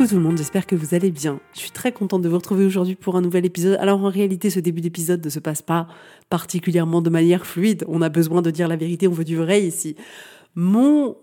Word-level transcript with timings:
Coucou 0.00 0.12
tout 0.12 0.16
le 0.16 0.22
monde, 0.22 0.38
j'espère 0.38 0.66
que 0.66 0.74
vous 0.74 0.94
allez 0.94 1.10
bien. 1.10 1.40
Je 1.52 1.58
suis 1.58 1.72
très 1.72 1.92
contente 1.92 2.22
de 2.22 2.28
vous 2.30 2.38
retrouver 2.38 2.64
aujourd'hui 2.64 2.94
pour 2.94 3.16
un 3.16 3.20
nouvel 3.20 3.44
épisode. 3.44 3.76
Alors 3.82 4.02
en 4.02 4.08
réalité, 4.08 4.48
ce 4.48 4.58
début 4.58 4.80
d'épisode 4.80 5.22
ne 5.22 5.28
se 5.28 5.38
passe 5.38 5.60
pas 5.60 5.88
particulièrement 6.30 7.02
de 7.02 7.10
manière 7.10 7.44
fluide. 7.44 7.84
On 7.86 8.00
a 8.00 8.08
besoin 8.08 8.40
de 8.40 8.50
dire 8.50 8.66
la 8.66 8.76
vérité, 8.76 9.08
on 9.08 9.12
veut 9.12 9.24
du 9.24 9.36
vrai 9.36 9.60
ici 9.60 9.96
mon 10.56 11.16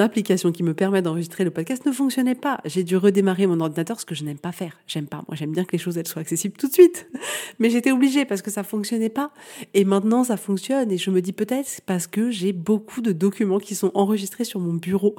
application 0.00 0.50
qui 0.50 0.64
me 0.64 0.74
permet 0.74 1.02
d'enregistrer 1.02 1.44
le 1.44 1.50
podcast 1.50 1.86
ne 1.86 1.92
fonctionnait 1.92 2.34
pas. 2.34 2.60
J'ai 2.64 2.82
dû 2.82 2.96
redémarrer 2.96 3.46
mon 3.46 3.60
ordinateur, 3.60 4.00
ce 4.00 4.04
que 4.04 4.14
je 4.14 4.24
n'aime 4.24 4.38
pas 4.38 4.50
faire. 4.50 4.80
J'aime 4.88 5.06
pas. 5.06 5.22
Moi, 5.28 5.36
j'aime 5.36 5.52
bien 5.52 5.64
que 5.64 5.72
les 5.72 5.78
choses 5.78 6.00
soient 6.04 6.22
accessibles 6.22 6.56
tout 6.56 6.66
de 6.66 6.72
suite. 6.72 7.08
Mais 7.60 7.70
j'étais 7.70 7.92
obligée 7.92 8.24
parce 8.24 8.42
que 8.42 8.50
ça 8.50 8.64
fonctionnait 8.64 9.08
pas. 9.08 9.30
Et 9.74 9.84
maintenant, 9.84 10.24
ça 10.24 10.36
fonctionne. 10.36 10.90
Et 10.90 10.98
je 10.98 11.10
me 11.10 11.22
dis 11.22 11.32
peut-être 11.32 11.80
parce 11.86 12.08
que 12.08 12.30
j'ai 12.32 12.52
beaucoup 12.52 13.02
de 13.02 13.12
documents 13.12 13.60
qui 13.60 13.76
sont 13.76 13.92
enregistrés 13.94 14.44
sur 14.44 14.58
mon 14.58 14.74
bureau. 14.74 15.14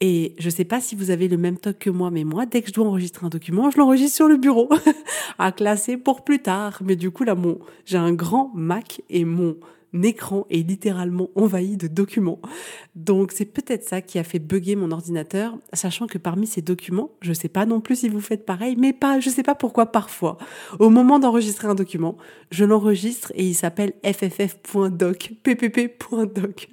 Et 0.00 0.34
je 0.38 0.50
sais 0.50 0.64
pas 0.64 0.80
si 0.80 0.96
vous 0.96 1.10
avez 1.10 1.28
le 1.28 1.36
même 1.36 1.58
toc 1.58 1.78
que 1.78 1.90
moi, 1.90 2.10
mais 2.10 2.24
moi, 2.24 2.44
dès 2.44 2.60
que 2.62 2.68
je 2.68 2.74
dois 2.74 2.86
enregistrer 2.86 3.24
un 3.26 3.30
document, 3.30 3.70
je 3.70 3.78
l'enregistre 3.78 4.16
sur 4.16 4.28
le 4.28 4.36
bureau 4.36 4.68
à 5.38 5.52
classer 5.52 5.96
pour 5.96 6.24
plus 6.24 6.40
tard. 6.40 6.80
Mais 6.84 6.96
du 6.96 7.12
coup, 7.12 7.22
là, 7.22 7.36
mon, 7.36 7.60
j'ai 7.84 7.98
un 7.98 8.12
grand 8.12 8.50
Mac 8.54 9.00
et 9.10 9.24
mon 9.24 9.56
écran 10.02 10.46
est 10.50 10.66
littéralement 10.66 11.30
envahi 11.34 11.76
de 11.76 11.86
documents. 11.86 12.40
Donc 12.94 13.32
c'est 13.32 13.44
peut-être 13.44 13.84
ça 13.84 14.00
qui 14.00 14.18
a 14.18 14.24
fait 14.24 14.38
bugger 14.38 14.76
mon 14.76 14.90
ordinateur, 14.90 15.58
sachant 15.72 16.06
que 16.06 16.18
parmi 16.18 16.46
ces 16.46 16.62
documents, 16.62 17.10
je 17.20 17.32
sais 17.32 17.48
pas 17.48 17.66
non 17.66 17.80
plus 17.80 17.96
si 17.96 18.08
vous 18.08 18.20
faites 18.20 18.46
pareil, 18.46 18.76
mais 18.76 18.92
pas, 18.92 19.20
je 19.20 19.30
sais 19.30 19.42
pas 19.42 19.54
pourquoi 19.54 19.86
parfois, 19.86 20.38
au 20.78 20.90
moment 20.90 21.18
d'enregistrer 21.18 21.68
un 21.68 21.74
document, 21.74 22.16
je 22.50 22.64
l'enregistre 22.64 23.32
et 23.34 23.46
il 23.46 23.54
s'appelle 23.54 23.92
fff.doc, 24.02 25.32
ppp.doc. 25.42 26.68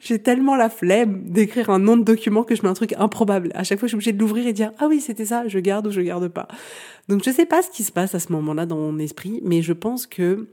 J'ai 0.00 0.18
tellement 0.20 0.56
la 0.56 0.70
flemme 0.70 1.24
d'écrire 1.24 1.70
un 1.70 1.78
nom 1.78 1.96
de 1.96 2.04
document 2.04 2.44
que 2.44 2.54
je 2.54 2.62
mets 2.62 2.68
un 2.68 2.74
truc 2.74 2.94
improbable. 2.98 3.50
À 3.54 3.64
chaque 3.64 3.78
fois, 3.78 3.86
je 3.86 3.90
suis 3.90 3.96
obligée 3.96 4.12
de 4.12 4.18
l'ouvrir 4.18 4.46
et 4.46 4.52
dire 4.52 4.72
ah 4.78 4.86
oui 4.88 5.00
c'était 5.00 5.26
ça, 5.26 5.48
je 5.48 5.58
garde 5.58 5.86
ou 5.86 5.90
je 5.90 6.00
garde 6.00 6.28
pas. 6.28 6.48
Donc 7.08 7.22
je 7.24 7.30
sais 7.30 7.46
pas 7.46 7.62
ce 7.62 7.70
qui 7.70 7.84
se 7.84 7.92
passe 7.92 8.14
à 8.14 8.20
ce 8.20 8.32
moment-là 8.32 8.66
dans 8.66 8.76
mon 8.76 8.98
esprit, 8.98 9.40
mais 9.44 9.62
je 9.62 9.72
pense 9.72 10.06
que 10.06 10.48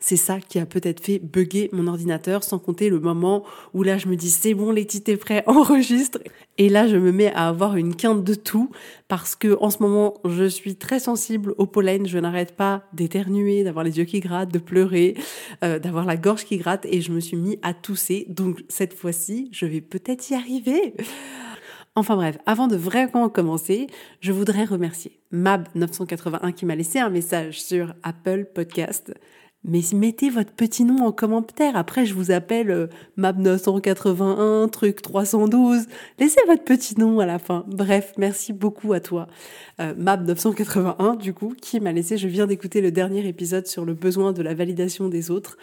c'est 0.00 0.16
ça 0.16 0.40
qui 0.40 0.58
a 0.58 0.66
peut-être 0.66 1.02
fait 1.02 1.18
bugger 1.18 1.68
mon 1.72 1.86
ordinateur, 1.86 2.44
sans 2.44 2.58
compter 2.58 2.88
le 2.88 3.00
moment 3.00 3.44
où 3.74 3.82
là 3.82 3.98
je 3.98 4.08
me 4.08 4.16
dis 4.16 4.30
c'est 4.30 4.54
bon, 4.54 4.70
les 4.70 4.84
titres 4.84 5.14
prêt, 5.16 5.42
enregistre. 5.46 6.18
Et 6.58 6.68
là 6.68 6.86
je 6.86 6.96
me 6.96 7.12
mets 7.12 7.32
à 7.32 7.48
avoir 7.48 7.76
une 7.76 7.94
quinte 7.94 8.24
de 8.24 8.34
tout 8.34 8.70
parce 9.08 9.36
que 9.36 9.56
en 9.60 9.70
ce 9.70 9.82
moment 9.82 10.14
je 10.24 10.44
suis 10.44 10.76
très 10.76 11.00
sensible 11.00 11.54
au 11.58 11.66
pollen, 11.66 12.06
je 12.06 12.18
n'arrête 12.18 12.56
pas 12.56 12.84
d'éternuer, 12.92 13.64
d'avoir 13.64 13.84
les 13.84 13.98
yeux 13.98 14.04
qui 14.04 14.20
grattent, 14.20 14.52
de 14.52 14.58
pleurer, 14.58 15.14
euh, 15.64 15.78
d'avoir 15.78 16.04
la 16.04 16.16
gorge 16.16 16.44
qui 16.44 16.56
gratte 16.56 16.86
et 16.86 17.00
je 17.00 17.12
me 17.12 17.20
suis 17.20 17.36
mis 17.36 17.58
à 17.62 17.74
tousser. 17.74 18.26
Donc 18.28 18.64
cette 18.68 18.94
fois-ci 18.94 19.48
je 19.52 19.66
vais 19.66 19.80
peut-être 19.80 20.30
y 20.30 20.34
arriver. 20.34 20.94
Enfin 21.98 22.14
bref, 22.16 22.36
avant 22.44 22.66
de 22.66 22.76
vraiment 22.76 23.30
commencer, 23.30 23.86
je 24.20 24.30
voudrais 24.30 24.64
remercier 24.64 25.18
Mab981 25.32 26.52
qui 26.52 26.66
m'a 26.66 26.76
laissé 26.76 26.98
un 26.98 27.08
message 27.08 27.62
sur 27.62 27.94
Apple 28.02 28.44
Podcast 28.54 29.14
mais 29.66 29.80
mettez 29.92 30.30
votre 30.30 30.52
petit 30.52 30.84
nom 30.84 31.04
en 31.04 31.12
commentaire. 31.12 31.76
Après, 31.76 32.06
je 32.06 32.14
vous 32.14 32.30
appelle 32.30 32.70
euh, 32.70 32.86
Mab 33.16 33.38
981, 33.38 34.68
truc 34.68 35.02
312. 35.02 35.86
Laissez 36.18 36.40
votre 36.46 36.62
petit 36.62 36.98
nom 36.98 37.18
à 37.18 37.26
la 37.26 37.40
fin. 37.40 37.64
Bref, 37.66 38.12
merci 38.16 38.52
beaucoup 38.52 38.92
à 38.92 39.00
toi. 39.00 39.26
Euh, 39.80 39.92
Mab 39.98 40.24
981, 40.26 41.16
du 41.16 41.34
coup, 41.34 41.54
qui 41.60 41.80
m'a 41.80 41.92
laissé, 41.92 42.16
je 42.16 42.28
viens 42.28 42.46
d'écouter 42.46 42.80
le 42.80 42.92
dernier 42.92 43.26
épisode 43.26 43.66
sur 43.66 43.84
le 43.84 43.94
besoin 43.94 44.32
de 44.32 44.42
la 44.42 44.54
validation 44.54 45.08
des 45.08 45.32
autres. 45.32 45.58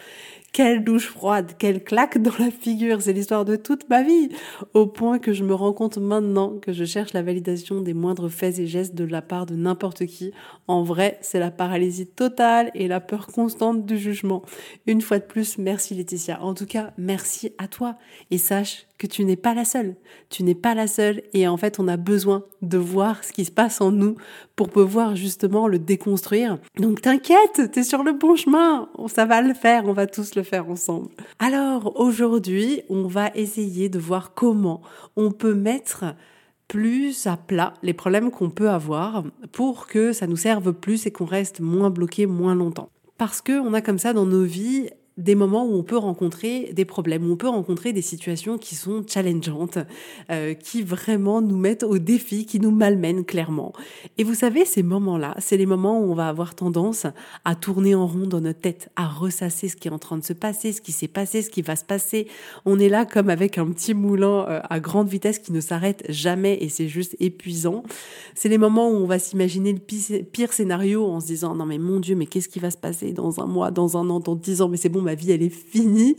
Quelle 0.54 0.84
douche 0.84 1.08
froide, 1.08 1.54
quelle 1.58 1.82
claque 1.82 2.22
dans 2.22 2.38
la 2.38 2.48
figure, 2.48 3.02
c'est 3.02 3.12
l'histoire 3.12 3.44
de 3.44 3.56
toute 3.56 3.88
ma 3.88 4.04
vie. 4.04 4.28
Au 4.72 4.86
point 4.86 5.18
que 5.18 5.32
je 5.32 5.42
me 5.42 5.52
rends 5.52 5.72
compte 5.72 5.98
maintenant 5.98 6.60
que 6.60 6.72
je 6.72 6.84
cherche 6.84 7.12
la 7.12 7.24
validation 7.24 7.80
des 7.80 7.92
moindres 7.92 8.30
faits 8.30 8.60
et 8.60 8.68
gestes 8.68 8.94
de 8.94 9.02
la 9.02 9.20
part 9.20 9.46
de 9.46 9.56
n'importe 9.56 10.06
qui. 10.06 10.30
En 10.68 10.84
vrai, 10.84 11.18
c'est 11.22 11.40
la 11.40 11.50
paralysie 11.50 12.06
totale 12.06 12.70
et 12.76 12.86
la 12.86 13.00
peur 13.00 13.26
constante 13.26 13.84
du 13.84 13.98
jugement. 13.98 14.42
Une 14.86 15.00
fois 15.00 15.18
de 15.18 15.24
plus, 15.24 15.58
merci 15.58 15.92
Laetitia. 15.92 16.40
En 16.40 16.54
tout 16.54 16.66
cas, 16.66 16.92
merci 16.98 17.52
à 17.58 17.66
toi. 17.66 17.96
Et 18.30 18.38
sache 18.38 18.86
que 18.98 19.06
tu 19.06 19.24
n'es 19.24 19.36
pas 19.36 19.54
la 19.54 19.64
seule. 19.64 19.96
Tu 20.30 20.44
n'es 20.44 20.54
pas 20.54 20.74
la 20.74 20.86
seule 20.86 21.22
et 21.32 21.48
en 21.48 21.56
fait 21.56 21.78
on 21.78 21.88
a 21.88 21.96
besoin 21.96 22.44
de 22.62 22.78
voir 22.78 23.24
ce 23.24 23.32
qui 23.32 23.44
se 23.44 23.50
passe 23.50 23.80
en 23.80 23.90
nous 23.90 24.16
pour 24.56 24.70
pouvoir 24.70 25.16
justement 25.16 25.66
le 25.66 25.78
déconstruire. 25.78 26.58
Donc 26.78 27.02
t'inquiète, 27.02 27.70
t'es 27.72 27.82
sur 27.82 28.02
le 28.02 28.12
bon 28.12 28.36
chemin, 28.36 28.88
ça 29.08 29.24
va 29.24 29.42
le 29.42 29.54
faire, 29.54 29.84
on 29.86 29.92
va 29.92 30.06
tous 30.06 30.34
le 30.34 30.42
faire 30.42 30.68
ensemble. 30.70 31.08
Alors 31.38 31.98
aujourd'hui 32.00 32.82
on 32.88 33.06
va 33.06 33.30
essayer 33.34 33.88
de 33.88 33.98
voir 33.98 34.34
comment 34.34 34.80
on 35.16 35.32
peut 35.32 35.54
mettre 35.54 36.04
plus 36.68 37.26
à 37.26 37.36
plat 37.36 37.74
les 37.82 37.92
problèmes 37.92 38.30
qu'on 38.30 38.50
peut 38.50 38.70
avoir 38.70 39.24
pour 39.52 39.86
que 39.86 40.12
ça 40.12 40.26
nous 40.26 40.36
serve 40.36 40.72
plus 40.72 41.06
et 41.06 41.10
qu'on 41.10 41.24
reste 41.24 41.60
moins 41.60 41.90
bloqué 41.90 42.26
moins 42.26 42.54
longtemps. 42.54 42.90
Parce 43.18 43.40
que 43.40 43.52
on 43.60 43.74
a 43.74 43.80
comme 43.80 43.98
ça 43.98 44.12
dans 44.12 44.26
nos 44.26 44.44
vies 44.44 44.88
des 45.16 45.36
moments 45.36 45.64
où 45.64 45.74
on 45.74 45.84
peut 45.84 45.96
rencontrer 45.96 46.72
des 46.72 46.84
problèmes, 46.84 47.28
où 47.28 47.32
on 47.32 47.36
peut 47.36 47.48
rencontrer 47.48 47.92
des 47.92 48.02
situations 48.02 48.58
qui 48.58 48.74
sont 48.74 49.04
challengeantes, 49.06 49.78
euh, 50.30 50.54
qui 50.54 50.82
vraiment 50.82 51.40
nous 51.40 51.56
mettent 51.56 51.84
au 51.84 51.98
défi, 51.98 52.46
qui 52.46 52.58
nous 52.58 52.72
malmènent 52.72 53.24
clairement. 53.24 53.72
Et 54.18 54.24
vous 54.24 54.34
savez, 54.34 54.64
ces 54.64 54.82
moments-là, 54.82 55.36
c'est 55.38 55.56
les 55.56 55.66
moments 55.66 56.00
où 56.00 56.10
on 56.10 56.14
va 56.14 56.28
avoir 56.28 56.56
tendance 56.56 57.06
à 57.44 57.54
tourner 57.54 57.94
en 57.94 58.08
rond 58.08 58.26
dans 58.26 58.40
notre 58.40 58.60
tête, 58.60 58.90
à 58.96 59.06
ressasser 59.06 59.68
ce 59.68 59.76
qui 59.76 59.86
est 59.86 59.92
en 59.92 60.00
train 60.00 60.18
de 60.18 60.24
se 60.24 60.32
passer, 60.32 60.72
ce 60.72 60.80
qui 60.80 60.90
s'est 60.90 61.08
passé, 61.08 61.42
ce 61.42 61.50
qui 61.50 61.62
va 61.62 61.76
se 61.76 61.84
passer. 61.84 62.26
On 62.64 62.80
est 62.80 62.88
là 62.88 63.04
comme 63.04 63.30
avec 63.30 63.56
un 63.56 63.70
petit 63.70 63.94
moulin 63.94 64.46
euh, 64.48 64.60
à 64.68 64.80
grande 64.80 65.08
vitesse 65.08 65.38
qui 65.38 65.52
ne 65.52 65.60
s'arrête 65.60 66.04
jamais 66.08 66.58
et 66.60 66.68
c'est 66.68 66.88
juste 66.88 67.14
épuisant. 67.20 67.84
C'est 68.34 68.48
les 68.48 68.58
moments 68.58 68.90
où 68.90 68.94
on 68.94 69.06
va 69.06 69.20
s'imaginer 69.20 69.72
le 69.72 70.22
pire 70.22 70.52
scénario 70.52 71.06
en 71.06 71.20
se 71.20 71.26
disant 71.26 71.54
non 71.54 71.66
mais 71.66 71.78
mon 71.78 72.00
Dieu, 72.00 72.16
mais 72.16 72.26
qu'est-ce 72.26 72.48
qui 72.48 72.58
va 72.58 72.72
se 72.72 72.76
passer 72.76 73.12
dans 73.12 73.40
un 73.40 73.46
mois, 73.46 73.70
dans 73.70 73.96
un 73.96 74.10
an, 74.10 74.18
dans 74.18 74.34
dix 74.34 74.60
ans, 74.60 74.68
mais 74.68 74.76
c'est 74.76 74.88
bon 74.88 75.03
ma 75.04 75.14
vie, 75.14 75.32
elle 75.32 75.42
est 75.42 75.48
finie. 75.50 76.16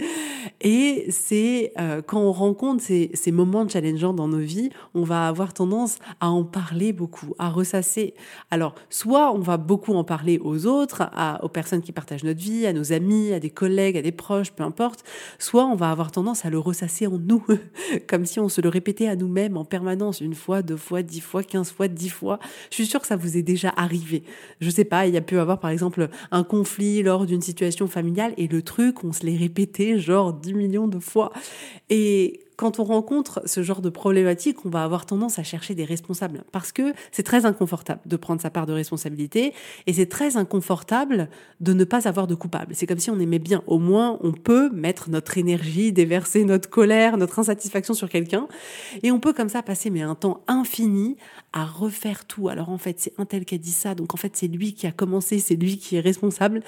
Et 0.61 1.05
c'est 1.09 1.73
euh, 1.79 2.01
quand 2.01 2.19
on 2.19 2.31
rencontre 2.31 2.83
ces, 2.83 3.11
ces 3.13 3.31
moments 3.31 3.67
challengeants 3.67 4.13
dans 4.13 4.27
nos 4.27 4.39
vies, 4.39 4.69
on 4.93 5.03
va 5.03 5.27
avoir 5.27 5.53
tendance 5.53 5.97
à 6.19 6.29
en 6.29 6.43
parler 6.43 6.93
beaucoup, 6.93 7.35
à 7.39 7.49
ressasser. 7.49 8.13
Alors, 8.51 8.75
soit 8.89 9.33
on 9.33 9.39
va 9.39 9.57
beaucoup 9.57 9.93
en 9.93 10.03
parler 10.03 10.39
aux 10.43 10.65
autres, 10.65 11.09
aux 11.41 11.49
personnes 11.49 11.81
qui 11.81 11.91
partagent 11.91 12.23
notre 12.23 12.39
vie, 12.39 12.65
à 12.65 12.73
nos 12.73 12.93
amis, 12.93 13.33
à 13.33 13.39
des 13.39 13.49
collègues, 13.49 13.97
à 13.97 14.01
des 14.01 14.11
proches, 14.11 14.51
peu 14.51 14.63
importe, 14.63 15.03
soit 15.39 15.65
on 15.65 15.75
va 15.75 15.91
avoir 15.91 16.11
tendance 16.11 16.45
à 16.45 16.49
le 16.49 16.59
ressasser 16.59 17.07
en 17.07 17.17
nous, 17.17 17.45
comme 18.07 18.25
si 18.25 18.39
on 18.39 18.49
se 18.49 18.61
le 18.61 18.69
répétait 18.69 19.07
à 19.07 19.15
nous-mêmes 19.15 19.57
en 19.57 19.65
permanence, 19.65 20.21
une 20.21 20.35
fois, 20.35 20.61
deux 20.61 20.77
fois, 20.77 21.01
dix 21.01 21.21
fois, 21.21 21.43
quinze 21.43 21.71
fois, 21.71 21.87
dix 21.87 22.09
fois. 22.09 22.39
Je 22.69 22.75
suis 22.75 22.85
sûre 22.85 23.01
que 23.01 23.07
ça 23.07 23.15
vous 23.15 23.37
est 23.37 23.43
déjà 23.43 23.73
arrivé. 23.75 24.23
Je 24.61 24.69
sais 24.69 24.85
pas, 24.85 25.07
il 25.07 25.13
y 25.13 25.17
a 25.17 25.21
pu 25.21 25.37
avoir 25.37 25.59
par 25.59 25.69
exemple 25.69 26.09
un 26.31 26.43
conflit 26.43 27.03
lors 27.03 27.25
d'une 27.25 27.41
situation 27.41 27.87
familiale 27.87 28.33
et 28.37 28.47
le 28.47 28.61
truc, 28.61 29.03
on 29.03 29.11
se 29.11 29.25
l'est 29.25 29.37
répété 29.37 29.99
genre 29.99 30.33
10 30.45 30.53
millions 30.53 30.87
de 30.87 30.99
fois. 30.99 31.31
Et 31.89 32.45
quand 32.55 32.79
on 32.79 32.83
rencontre 32.83 33.41
ce 33.45 33.63
genre 33.63 33.81
de 33.81 33.89
problématique, 33.89 34.65
on 34.65 34.69
va 34.69 34.83
avoir 34.83 35.05
tendance 35.05 35.39
à 35.39 35.43
chercher 35.43 35.75
des 35.75 35.83
responsables 35.83 36.43
parce 36.51 36.71
que 36.71 36.93
c'est 37.11 37.23
très 37.23 37.45
inconfortable 37.45 38.01
de 38.05 38.15
prendre 38.15 38.41
sa 38.41 38.49
part 38.49 38.65
de 38.65 38.73
responsabilité 38.73 39.53
et 39.87 39.93
c'est 39.93 40.05
très 40.05 40.37
inconfortable 40.37 41.29
de 41.59 41.73
ne 41.73 41.83
pas 41.83 42.07
avoir 42.07 42.27
de 42.27 42.35
coupable. 42.35 42.73
C'est 42.75 42.87
comme 42.87 42.99
si 42.99 43.09
on 43.09 43.19
aimait 43.19 43.39
bien. 43.39 43.61
Au 43.67 43.77
moins, 43.77 44.19
on 44.21 44.31
peut 44.31 44.69
mettre 44.71 45.09
notre 45.09 45.37
énergie, 45.37 45.91
déverser 45.91 46.45
notre 46.45 46.69
colère, 46.69 47.17
notre 47.17 47.39
insatisfaction 47.39 47.93
sur 47.93 48.09
quelqu'un 48.09 48.47
et 49.03 49.11
on 49.11 49.19
peut 49.19 49.33
comme 49.33 49.49
ça 49.49 49.61
passer 49.61 49.89
mais 49.89 50.01
un 50.01 50.15
temps 50.15 50.41
infini 50.47 51.17
à 51.51 51.65
refaire 51.65 52.25
tout. 52.25 52.47
Alors 52.47 52.69
en 52.69 52.77
fait, 52.77 52.99
c'est 52.99 53.13
un 53.17 53.25
tel 53.25 53.45
qui 53.45 53.55
a 53.55 53.57
dit 53.57 53.71
ça, 53.71 53.95
donc 53.95 54.13
en 54.13 54.17
fait, 54.17 54.35
c'est 54.35 54.47
lui 54.47 54.73
qui 54.73 54.87
a 54.87 54.91
commencé, 54.91 55.39
c'est 55.39 55.55
lui 55.55 55.77
qui 55.77 55.97
est 55.97 56.01
responsable 56.01 56.61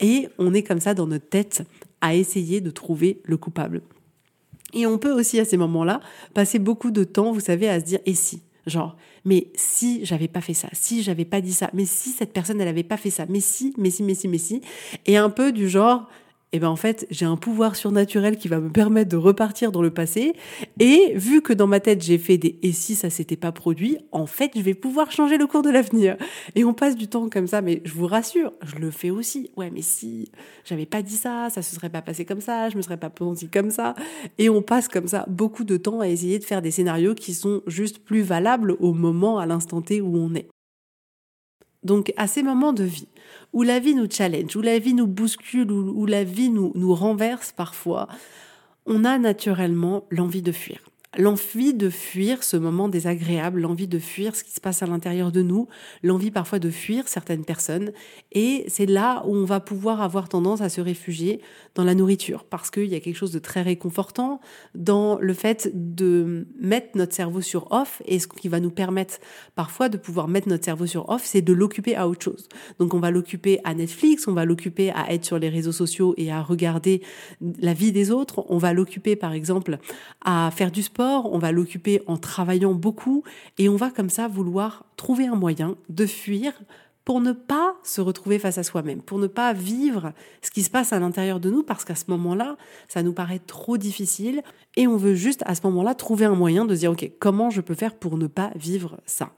et 0.00 0.28
on 0.38 0.52
est 0.52 0.62
comme 0.62 0.80
ça 0.80 0.94
dans 0.94 1.06
notre 1.06 1.28
tête 1.28 1.62
à 2.00 2.14
essayer 2.14 2.60
de 2.60 2.70
trouver 2.70 3.20
le 3.24 3.36
coupable. 3.36 3.82
Et 4.74 4.86
on 4.86 4.98
peut 4.98 5.12
aussi 5.12 5.40
à 5.40 5.44
ces 5.44 5.56
moments-là 5.56 6.00
passer 6.34 6.58
beaucoup 6.58 6.90
de 6.90 7.04
temps, 7.04 7.32
vous 7.32 7.40
savez, 7.40 7.68
à 7.68 7.80
se 7.80 7.84
dire 7.84 8.00
et 8.06 8.14
si? 8.14 8.42
Genre, 8.66 8.96
mais 9.24 9.48
si 9.54 10.04
j'avais 10.04 10.28
pas 10.28 10.42
fait 10.42 10.54
ça, 10.54 10.68
si 10.72 11.02
j'avais 11.02 11.24
pas 11.24 11.40
dit 11.40 11.54
ça, 11.54 11.70
mais 11.72 11.86
si 11.86 12.10
cette 12.10 12.34
personne 12.34 12.60
elle 12.60 12.68
avait 12.68 12.82
pas 12.82 12.98
fait 12.98 13.10
ça, 13.10 13.24
mais 13.28 13.40
si, 13.40 13.72
mais 13.78 13.90
si, 13.90 14.02
mais 14.02 14.14
si, 14.14 14.28
mais 14.28 14.38
si, 14.38 14.60
et 15.06 15.16
un 15.16 15.30
peu 15.30 15.52
du 15.52 15.68
genre, 15.70 16.06
eh 16.52 16.58
ben 16.60 16.68
en 16.68 16.76
fait, 16.76 17.06
j'ai 17.10 17.26
un 17.26 17.36
pouvoir 17.36 17.76
surnaturel 17.76 18.38
qui 18.38 18.48
va 18.48 18.58
me 18.58 18.70
permettre 18.70 19.10
de 19.10 19.16
repartir 19.16 19.70
dans 19.70 19.82
le 19.82 19.90
passé. 19.90 20.32
Et 20.80 21.12
vu 21.14 21.42
que 21.42 21.52
dans 21.52 21.66
ma 21.66 21.80
tête, 21.80 22.02
j'ai 22.02 22.18
fait 22.18 22.38
des 22.38 22.58
et 22.62 22.72
si 22.72 22.94
ça 22.94 23.10
s'était 23.10 23.36
pas 23.36 23.52
produit, 23.52 23.98
en 24.12 24.26
fait, 24.26 24.52
je 24.56 24.62
vais 24.62 24.74
pouvoir 24.74 25.12
changer 25.12 25.36
le 25.36 25.46
cours 25.46 25.62
de 25.62 25.70
l'avenir. 25.70 26.16
Et 26.54 26.64
on 26.64 26.72
passe 26.72 26.96
du 26.96 27.08
temps 27.08 27.28
comme 27.28 27.46
ça, 27.46 27.60
mais 27.60 27.82
je 27.84 27.92
vous 27.92 28.06
rassure, 28.06 28.52
je 28.62 28.76
le 28.76 28.90
fais 28.90 29.10
aussi. 29.10 29.50
Ouais, 29.56 29.70
mais 29.70 29.82
si 29.82 30.30
j'avais 30.64 30.86
pas 30.86 31.02
dit 31.02 31.16
ça, 31.16 31.48
ça 31.50 31.62
se 31.62 31.74
serait 31.74 31.90
pas 31.90 32.02
passé 32.02 32.24
comme 32.24 32.40
ça, 32.40 32.70
je 32.70 32.76
me 32.76 32.82
serais 32.82 32.96
pas 32.96 33.12
senti 33.18 33.48
comme 33.48 33.70
ça. 33.70 33.94
Et 34.38 34.48
on 34.48 34.62
passe 34.62 34.88
comme 34.88 35.08
ça 35.08 35.26
beaucoup 35.28 35.64
de 35.64 35.76
temps 35.76 36.00
à 36.00 36.08
essayer 36.08 36.38
de 36.38 36.44
faire 36.44 36.62
des 36.62 36.70
scénarios 36.70 37.14
qui 37.14 37.34
sont 37.34 37.62
juste 37.66 37.98
plus 37.98 38.22
valables 38.22 38.76
au 38.80 38.92
moment, 38.94 39.38
à 39.38 39.46
l'instant 39.46 39.82
T 39.82 40.00
où 40.00 40.16
on 40.16 40.34
est. 40.34 40.48
Donc, 41.82 42.12
à 42.16 42.26
ces 42.26 42.42
moments 42.42 42.72
de 42.72 42.84
vie, 42.84 43.08
où 43.52 43.62
la 43.62 43.78
vie 43.78 43.94
nous 43.94 44.10
challenge, 44.10 44.56
où 44.56 44.60
la 44.60 44.78
vie 44.78 44.94
nous 44.94 45.06
bouscule, 45.06 45.70
où, 45.70 46.06
la 46.06 46.24
vie 46.24 46.50
nous, 46.50 46.72
nous 46.74 46.94
renverse 46.94 47.52
parfois, 47.52 48.08
on 48.86 49.04
a 49.04 49.18
naturellement 49.18 50.04
l'envie 50.10 50.42
de 50.42 50.52
fuir 50.52 50.80
l'envie 51.18 51.74
de 51.74 51.90
fuir 51.90 52.44
ce 52.44 52.56
moment 52.56 52.88
désagréable, 52.88 53.60
l'envie 53.60 53.88
de 53.88 53.98
fuir 53.98 54.36
ce 54.36 54.44
qui 54.44 54.52
se 54.52 54.60
passe 54.60 54.82
à 54.82 54.86
l'intérieur 54.86 55.32
de 55.32 55.42
nous, 55.42 55.68
l'envie 56.04 56.30
parfois 56.30 56.60
de 56.60 56.70
fuir 56.70 57.08
certaines 57.08 57.44
personnes. 57.44 57.90
Et 58.32 58.64
c'est 58.68 58.86
là 58.86 59.24
où 59.26 59.34
on 59.34 59.44
va 59.44 59.58
pouvoir 59.58 60.00
avoir 60.00 60.28
tendance 60.28 60.60
à 60.60 60.68
se 60.68 60.80
réfugier 60.80 61.40
dans 61.74 61.82
la 61.82 61.94
nourriture, 61.94 62.44
parce 62.44 62.70
qu'il 62.70 62.86
y 62.86 62.94
a 62.94 63.00
quelque 63.00 63.16
chose 63.16 63.32
de 63.32 63.40
très 63.40 63.62
réconfortant 63.62 64.40
dans 64.76 65.18
le 65.18 65.34
fait 65.34 65.70
de 65.74 66.46
mettre 66.60 66.96
notre 66.96 67.14
cerveau 67.14 67.40
sur 67.40 67.72
off. 67.72 68.00
Et 68.06 68.20
ce 68.20 68.28
qui 68.28 68.48
va 68.48 68.60
nous 68.60 68.70
permettre 68.70 69.18
parfois 69.56 69.88
de 69.88 69.96
pouvoir 69.96 70.28
mettre 70.28 70.48
notre 70.48 70.64
cerveau 70.64 70.86
sur 70.86 71.08
off, 71.10 71.22
c'est 71.24 71.42
de 71.42 71.52
l'occuper 71.52 71.96
à 71.96 72.08
autre 72.08 72.22
chose. 72.22 72.48
Donc 72.78 72.94
on 72.94 73.00
va 73.00 73.10
l'occuper 73.10 73.58
à 73.64 73.74
Netflix, 73.74 74.28
on 74.28 74.34
va 74.34 74.44
l'occuper 74.44 74.90
à 74.90 75.12
être 75.12 75.24
sur 75.24 75.40
les 75.40 75.48
réseaux 75.48 75.72
sociaux 75.72 76.14
et 76.16 76.30
à 76.30 76.42
regarder 76.42 77.02
la 77.60 77.74
vie 77.74 77.90
des 77.90 78.12
autres, 78.12 78.44
on 78.48 78.58
va 78.58 78.72
l'occuper 78.72 79.16
par 79.16 79.32
exemple 79.32 79.78
à 80.24 80.50
faire 80.54 80.70
du 80.70 80.82
sport, 80.82 81.07
on 81.08 81.38
va 81.38 81.52
l'occuper 81.52 82.02
en 82.06 82.16
travaillant 82.16 82.74
beaucoup 82.74 83.24
et 83.58 83.68
on 83.68 83.76
va 83.76 83.90
comme 83.90 84.10
ça 84.10 84.28
vouloir 84.28 84.84
trouver 84.96 85.26
un 85.26 85.34
moyen 85.34 85.76
de 85.88 86.06
fuir 86.06 86.52
pour 87.08 87.22
ne 87.22 87.32
pas 87.32 87.74
se 87.84 88.02
retrouver 88.02 88.38
face 88.38 88.58
à 88.58 88.62
soi-même, 88.62 89.00
pour 89.00 89.18
ne 89.18 89.28
pas 89.28 89.54
vivre 89.54 90.12
ce 90.42 90.50
qui 90.50 90.62
se 90.62 90.68
passe 90.68 90.92
à 90.92 90.98
l'intérieur 90.98 91.40
de 91.40 91.48
nous, 91.48 91.62
parce 91.62 91.86
qu'à 91.86 91.94
ce 91.94 92.04
moment-là, 92.08 92.58
ça 92.86 93.02
nous 93.02 93.14
paraît 93.14 93.38
trop 93.38 93.78
difficile, 93.78 94.42
et 94.76 94.86
on 94.86 94.98
veut 94.98 95.14
juste 95.14 95.42
à 95.46 95.54
ce 95.54 95.62
moment-là 95.62 95.94
trouver 95.94 96.26
un 96.26 96.34
moyen 96.34 96.66
de 96.66 96.74
dire, 96.74 96.92
OK, 96.92 97.10
comment 97.18 97.48
je 97.48 97.62
peux 97.62 97.74
faire 97.74 97.94
pour 97.94 98.18
ne 98.18 98.26
pas 98.26 98.50
vivre 98.56 99.00
ça? 99.06 99.30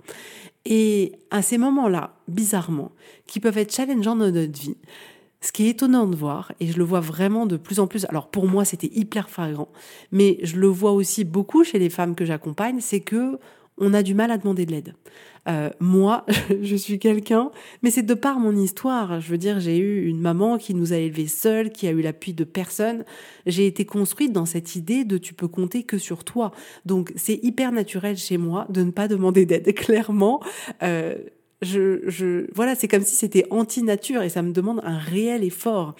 Et 0.64 1.12
à 1.30 1.42
ces 1.42 1.58
moments-là, 1.58 2.16
bizarrement, 2.26 2.90
qui 3.26 3.38
peuvent 3.38 3.58
être 3.58 3.72
challengeants 3.72 4.16
dans 4.16 4.32
notre 4.32 4.60
vie, 4.60 4.76
ce 5.40 5.52
qui 5.52 5.66
est 5.66 5.70
étonnant 5.70 6.06
de 6.06 6.16
voir, 6.16 6.52
et 6.60 6.66
je 6.66 6.78
le 6.78 6.84
vois 6.84 7.00
vraiment 7.00 7.46
de 7.46 7.56
plus 7.56 7.80
en 7.80 7.86
plus, 7.86 8.04
alors 8.06 8.28
pour 8.28 8.46
moi 8.46 8.64
c'était 8.64 8.90
hyper 8.92 9.30
flagrant, 9.30 9.68
mais 10.12 10.38
je 10.42 10.56
le 10.56 10.66
vois 10.66 10.92
aussi 10.92 11.24
beaucoup 11.24 11.64
chez 11.64 11.78
les 11.78 11.90
femmes 11.90 12.14
que 12.14 12.24
j'accompagne, 12.24 12.80
c'est 12.80 13.00
que 13.00 13.38
on 13.80 13.94
a 13.94 14.02
du 14.02 14.14
mal 14.14 14.30
à 14.30 14.36
demander 14.36 14.66
de 14.66 14.72
l'aide. 14.72 14.94
Euh, 15.48 15.70
moi, 15.80 16.26
je 16.62 16.76
suis 16.76 16.98
quelqu'un, 16.98 17.50
mais 17.82 17.90
c'est 17.90 18.02
de 18.02 18.14
par 18.14 18.38
mon 18.38 18.54
histoire. 18.54 19.20
Je 19.20 19.30
veux 19.30 19.38
dire, 19.38 19.58
j'ai 19.58 19.78
eu 19.78 20.06
une 20.06 20.20
maman 20.20 20.58
qui 20.58 20.74
nous 20.74 20.92
a 20.92 20.96
élevés 20.96 21.26
seuls, 21.26 21.70
qui 21.70 21.86
a 21.86 21.90
eu 21.90 22.02
l'appui 22.02 22.34
de 22.34 22.44
personne. 22.44 23.04
J'ai 23.46 23.66
été 23.66 23.86
construite 23.86 24.32
dans 24.32 24.46
cette 24.46 24.76
idée 24.76 25.04
de 25.04 25.18
tu 25.18 25.34
peux 25.34 25.48
compter 25.48 25.82
que 25.82 25.98
sur 25.98 26.24
toi. 26.24 26.52
Donc 26.84 27.12
c'est 27.16 27.40
hyper 27.42 27.72
naturel 27.72 28.16
chez 28.16 28.36
moi 28.36 28.66
de 28.68 28.82
ne 28.82 28.90
pas 28.90 29.08
demander 29.08 29.46
d'aide. 29.46 29.74
Clairement, 29.74 30.40
euh, 30.82 31.16
je, 31.62 32.08
je, 32.08 32.46
voilà, 32.54 32.74
c'est 32.74 32.88
comme 32.88 33.02
si 33.02 33.14
c'était 33.14 33.46
anti-nature 33.50 34.22
et 34.22 34.28
ça 34.28 34.42
me 34.42 34.52
demande 34.52 34.80
un 34.82 34.96
réel 34.96 35.44
effort. 35.44 35.94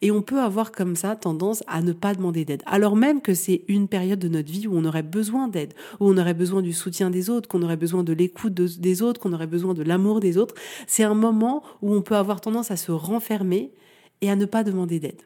Et 0.00 0.10
on 0.10 0.22
peut 0.22 0.40
avoir 0.40 0.72
comme 0.72 0.96
ça 0.96 1.16
tendance 1.16 1.62
à 1.66 1.82
ne 1.82 1.92
pas 1.92 2.14
demander 2.14 2.44
d'aide. 2.44 2.62
Alors 2.66 2.96
même 2.96 3.20
que 3.20 3.34
c'est 3.34 3.62
une 3.68 3.88
période 3.88 4.18
de 4.18 4.28
notre 4.28 4.50
vie 4.50 4.66
où 4.66 4.74
on 4.74 4.84
aurait 4.84 5.02
besoin 5.02 5.48
d'aide, 5.48 5.74
où 6.00 6.08
on 6.08 6.16
aurait 6.16 6.34
besoin 6.34 6.62
du 6.62 6.72
soutien 6.72 7.10
des 7.10 7.28
autres, 7.28 7.48
qu'on 7.48 7.62
aurait 7.62 7.76
besoin 7.76 8.04
de 8.04 8.12
l'écoute 8.12 8.54
des 8.54 9.02
autres, 9.02 9.20
qu'on 9.20 9.32
aurait 9.32 9.46
besoin 9.46 9.74
de 9.74 9.82
l'amour 9.82 10.20
des 10.20 10.38
autres. 10.38 10.54
C'est 10.86 11.04
un 11.04 11.14
moment 11.14 11.62
où 11.82 11.94
on 11.94 12.02
peut 12.02 12.16
avoir 12.16 12.40
tendance 12.40 12.70
à 12.70 12.76
se 12.76 12.92
renfermer 12.92 13.72
et 14.22 14.30
à 14.30 14.36
ne 14.36 14.46
pas 14.46 14.64
demander 14.64 14.98
d'aide. 14.98 15.22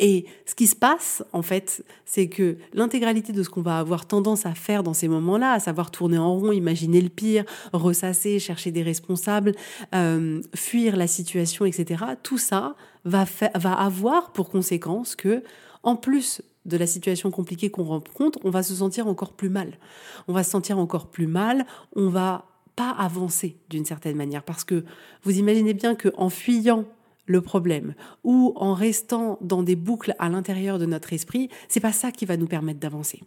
Et 0.00 0.26
ce 0.44 0.56
qui 0.56 0.66
se 0.66 0.74
passe, 0.74 1.22
en 1.32 1.42
fait, 1.42 1.84
c'est 2.04 2.28
que 2.28 2.56
l'intégralité 2.72 3.32
de 3.32 3.42
ce 3.44 3.48
qu'on 3.48 3.62
va 3.62 3.78
avoir 3.78 4.06
tendance 4.06 4.44
à 4.44 4.54
faire 4.54 4.82
dans 4.82 4.94
ces 4.94 5.06
moments-là, 5.06 5.52
à 5.52 5.60
savoir 5.60 5.92
tourner 5.92 6.18
en 6.18 6.34
rond, 6.34 6.50
imaginer 6.50 7.00
le 7.00 7.08
pire, 7.08 7.44
ressasser, 7.72 8.40
chercher 8.40 8.72
des 8.72 8.82
responsables, 8.82 9.52
euh, 9.94 10.42
fuir 10.54 10.96
la 10.96 11.06
situation, 11.06 11.64
etc., 11.64 12.04
tout 12.24 12.38
ça 12.38 12.74
va, 13.04 13.24
avoir 13.62 14.32
pour 14.32 14.48
conséquence 14.48 15.14
que, 15.14 15.44
en 15.84 15.94
plus 15.94 16.42
de 16.64 16.76
la 16.76 16.86
situation 16.86 17.30
compliquée 17.30 17.70
qu'on 17.70 17.84
rencontre, 17.84 18.40
on 18.42 18.50
va 18.50 18.64
se 18.64 18.74
sentir 18.74 19.06
encore 19.06 19.34
plus 19.34 19.50
mal. 19.50 19.78
On 20.26 20.32
va 20.32 20.42
se 20.42 20.50
sentir 20.50 20.78
encore 20.78 21.06
plus 21.06 21.26
mal, 21.28 21.66
on 21.94 22.08
va 22.08 22.46
pas 22.74 22.90
avancer 22.90 23.58
d'une 23.70 23.84
certaine 23.84 24.16
manière. 24.16 24.42
Parce 24.42 24.64
que 24.64 24.84
vous 25.22 25.38
imaginez 25.38 25.74
bien 25.74 25.94
qu'en 25.94 26.30
fuyant 26.30 26.84
le 27.26 27.40
problème 27.40 27.94
ou 28.22 28.52
en 28.56 28.74
restant 28.74 29.38
dans 29.40 29.62
des 29.62 29.76
boucles 29.76 30.14
à 30.18 30.28
l'intérieur 30.28 30.78
de 30.78 30.86
notre 30.86 31.12
esprit, 31.12 31.48
c'est 31.68 31.80
pas 31.80 31.92
ça 31.92 32.10
qui 32.10 32.26
va 32.26 32.36
nous 32.36 32.46
permettre 32.46 32.80
d'avancer. 32.80 33.20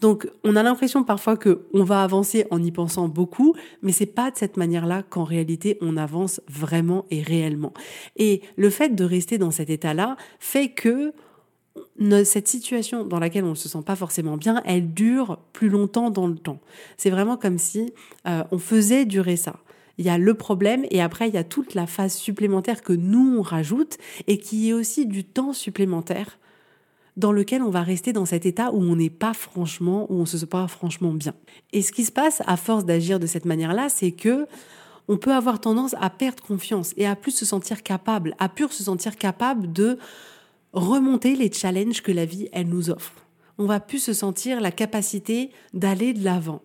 Donc, 0.00 0.28
on 0.44 0.54
a 0.54 0.62
l'impression 0.62 1.02
parfois 1.02 1.36
que 1.36 1.66
on 1.72 1.82
va 1.82 2.02
avancer 2.02 2.46
en 2.50 2.62
y 2.62 2.70
pensant 2.70 3.08
beaucoup, 3.08 3.54
mais 3.82 3.92
c'est 3.92 4.06
pas 4.06 4.30
de 4.30 4.36
cette 4.36 4.56
manière-là 4.56 5.02
qu'en 5.02 5.24
réalité 5.24 5.76
on 5.80 5.96
avance 5.96 6.40
vraiment 6.48 7.04
et 7.10 7.22
réellement. 7.22 7.72
Et 8.16 8.42
le 8.56 8.70
fait 8.70 8.94
de 8.94 9.04
rester 9.04 9.38
dans 9.38 9.50
cet 9.50 9.70
état-là 9.70 10.16
fait 10.38 10.70
que 10.70 11.12
cette 12.24 12.48
situation 12.48 13.04
dans 13.04 13.18
laquelle 13.18 13.44
on 13.44 13.50
ne 13.50 13.54
se 13.54 13.68
sent 13.68 13.82
pas 13.84 13.96
forcément 13.96 14.36
bien, 14.36 14.62
elle 14.64 14.92
dure 14.94 15.38
plus 15.52 15.68
longtemps 15.68 16.10
dans 16.10 16.26
le 16.26 16.36
temps. 16.36 16.60
C'est 16.96 17.10
vraiment 17.10 17.36
comme 17.36 17.58
si 17.58 17.92
euh, 18.26 18.44
on 18.52 18.58
faisait 18.58 19.04
durer 19.04 19.36
ça 19.36 19.56
il 19.98 20.06
y 20.06 20.08
a 20.08 20.18
le 20.18 20.34
problème 20.34 20.86
et 20.90 21.02
après 21.02 21.28
il 21.28 21.34
y 21.34 21.38
a 21.38 21.44
toute 21.44 21.74
la 21.74 21.86
phase 21.86 22.14
supplémentaire 22.14 22.82
que 22.82 22.92
nous 22.92 23.36
on 23.38 23.42
rajoute 23.42 23.98
et 24.26 24.38
qui 24.38 24.70
est 24.70 24.72
aussi 24.72 25.06
du 25.06 25.24
temps 25.24 25.52
supplémentaire 25.52 26.38
dans 27.16 27.32
lequel 27.32 27.62
on 27.62 27.70
va 27.70 27.82
rester 27.82 28.12
dans 28.12 28.24
cet 28.24 28.46
état 28.46 28.70
où 28.72 28.80
on 28.80 28.94
n'est 28.94 29.10
pas 29.10 29.34
franchement, 29.34 30.06
où 30.08 30.14
on 30.14 30.24
se 30.24 30.38
sent 30.38 30.46
pas 30.46 30.68
franchement 30.68 31.12
bien. 31.12 31.34
Et 31.72 31.82
ce 31.82 31.90
qui 31.90 32.04
se 32.04 32.12
passe 32.12 32.42
à 32.46 32.56
force 32.56 32.84
d'agir 32.84 33.18
de 33.18 33.26
cette 33.26 33.44
manière-là, 33.44 33.88
c'est 33.88 34.12
que 34.12 34.46
on 35.08 35.16
peut 35.16 35.32
avoir 35.32 35.60
tendance 35.60 35.96
à 36.00 36.10
perdre 36.10 36.44
confiance 36.44 36.94
et 36.96 37.06
à 37.06 37.16
plus 37.16 37.32
se 37.32 37.44
sentir 37.44 37.82
capable, 37.82 38.36
à 38.38 38.48
plus 38.48 38.68
se 38.68 38.84
sentir 38.84 39.16
capable 39.16 39.72
de 39.72 39.98
remonter 40.72 41.34
les 41.34 41.50
challenges 41.50 42.02
que 42.02 42.12
la 42.12 42.24
vie 42.24 42.48
elle 42.52 42.68
nous 42.68 42.90
offre. 42.90 43.14
On 43.56 43.66
va 43.66 43.80
plus 43.80 43.98
se 43.98 44.12
sentir 44.12 44.60
la 44.60 44.70
capacité 44.70 45.50
d'aller 45.74 46.12
de 46.12 46.22
l'avant 46.22 46.62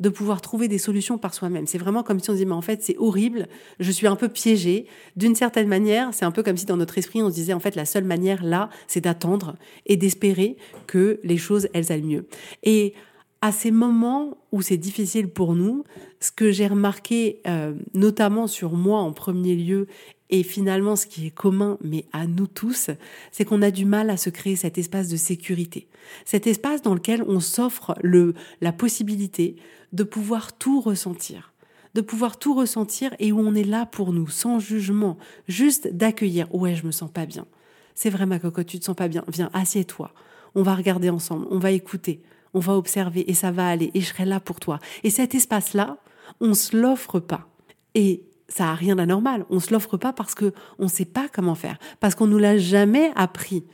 de 0.00 0.08
pouvoir 0.08 0.40
trouver 0.40 0.68
des 0.68 0.78
solutions 0.78 1.18
par 1.18 1.34
soi-même. 1.34 1.66
C'est 1.66 1.78
vraiment 1.78 2.02
comme 2.02 2.20
si 2.20 2.30
on 2.30 2.32
se 2.32 2.38
dit, 2.38 2.46
mais 2.46 2.52
en 2.52 2.62
fait, 2.62 2.82
c'est 2.82 2.96
horrible, 2.98 3.48
je 3.80 3.90
suis 3.90 4.06
un 4.06 4.16
peu 4.16 4.28
piégée. 4.28 4.86
D'une 5.16 5.34
certaine 5.34 5.68
manière, 5.68 6.12
c'est 6.12 6.24
un 6.24 6.30
peu 6.30 6.42
comme 6.42 6.56
si 6.56 6.66
dans 6.66 6.76
notre 6.76 6.98
esprit, 6.98 7.22
on 7.22 7.30
se 7.30 7.34
disait, 7.34 7.52
en 7.52 7.60
fait, 7.60 7.76
la 7.76 7.84
seule 7.84 8.04
manière 8.04 8.44
là, 8.44 8.70
c'est 8.86 9.00
d'attendre 9.00 9.56
et 9.86 9.96
d'espérer 9.96 10.56
que 10.86 11.20
les 11.22 11.38
choses, 11.38 11.68
elles 11.72 11.92
aillent 11.92 12.02
mieux. 12.02 12.26
Et 12.62 12.94
à 13.40 13.52
ces 13.52 13.70
moments 13.70 14.38
où 14.52 14.62
c'est 14.62 14.78
difficile 14.78 15.28
pour 15.28 15.54
nous, 15.54 15.84
ce 16.18 16.32
que 16.32 16.50
j'ai 16.50 16.66
remarqué, 16.66 17.42
euh, 17.46 17.74
notamment 17.92 18.46
sur 18.46 18.72
moi 18.72 19.00
en 19.00 19.12
premier 19.12 19.54
lieu, 19.54 19.86
et 20.34 20.42
finalement, 20.42 20.96
ce 20.96 21.06
qui 21.06 21.28
est 21.28 21.30
commun, 21.30 21.78
mais 21.80 22.06
à 22.12 22.26
nous 22.26 22.48
tous, 22.48 22.90
c'est 23.30 23.44
qu'on 23.44 23.62
a 23.62 23.70
du 23.70 23.84
mal 23.84 24.10
à 24.10 24.16
se 24.16 24.30
créer 24.30 24.56
cet 24.56 24.78
espace 24.78 25.06
de 25.06 25.16
sécurité. 25.16 25.86
Cet 26.24 26.48
espace 26.48 26.82
dans 26.82 26.94
lequel 26.94 27.22
on 27.28 27.38
s'offre 27.38 27.94
le, 28.02 28.34
la 28.60 28.72
possibilité 28.72 29.54
de 29.92 30.02
pouvoir 30.02 30.58
tout 30.58 30.80
ressentir. 30.80 31.52
De 31.94 32.00
pouvoir 32.00 32.36
tout 32.36 32.52
ressentir 32.52 33.14
et 33.20 33.30
où 33.30 33.38
on 33.38 33.54
est 33.54 33.62
là 33.62 33.86
pour 33.86 34.12
nous, 34.12 34.26
sans 34.26 34.58
jugement. 34.58 35.18
Juste 35.46 35.86
d'accueillir. 35.86 36.52
Ouais, 36.52 36.74
je 36.74 36.84
me 36.84 36.90
sens 36.90 37.12
pas 37.12 37.26
bien. 37.26 37.46
C'est 37.94 38.10
vrai, 38.10 38.26
ma 38.26 38.40
cocotte, 38.40 38.66
tu 38.66 38.80
te 38.80 38.84
sens 38.84 38.96
pas 38.96 39.06
bien. 39.06 39.22
Viens, 39.28 39.50
assieds-toi 39.52 40.12
On 40.56 40.64
va 40.64 40.74
regarder 40.74 41.10
ensemble, 41.10 41.46
on 41.48 41.60
va 41.60 41.70
écouter, 41.70 42.24
on 42.54 42.58
va 42.58 42.72
observer 42.72 43.30
et 43.30 43.34
ça 43.34 43.52
va 43.52 43.68
aller 43.68 43.92
et 43.94 44.00
je 44.00 44.06
serai 44.06 44.24
là 44.24 44.40
pour 44.40 44.58
toi. 44.58 44.80
Et 45.04 45.10
cet 45.10 45.36
espace-là, 45.36 45.98
on 46.40 46.54
se 46.54 46.76
l'offre 46.76 47.20
pas. 47.20 47.46
Et 47.94 48.24
ça 48.54 48.70
a 48.70 48.74
rien 48.74 48.96
d'anormal. 48.96 49.44
On 49.50 49.58
se 49.58 49.72
l'offre 49.72 49.96
pas 49.96 50.12
parce 50.12 50.34
que 50.34 50.52
on 50.78 50.86
sait 50.86 51.04
pas 51.04 51.26
comment 51.32 51.56
faire, 51.56 51.76
parce 51.98 52.14
qu'on 52.14 52.28
nous 52.28 52.38
l'a 52.38 52.56
jamais 52.56 53.10
appris. 53.16 53.64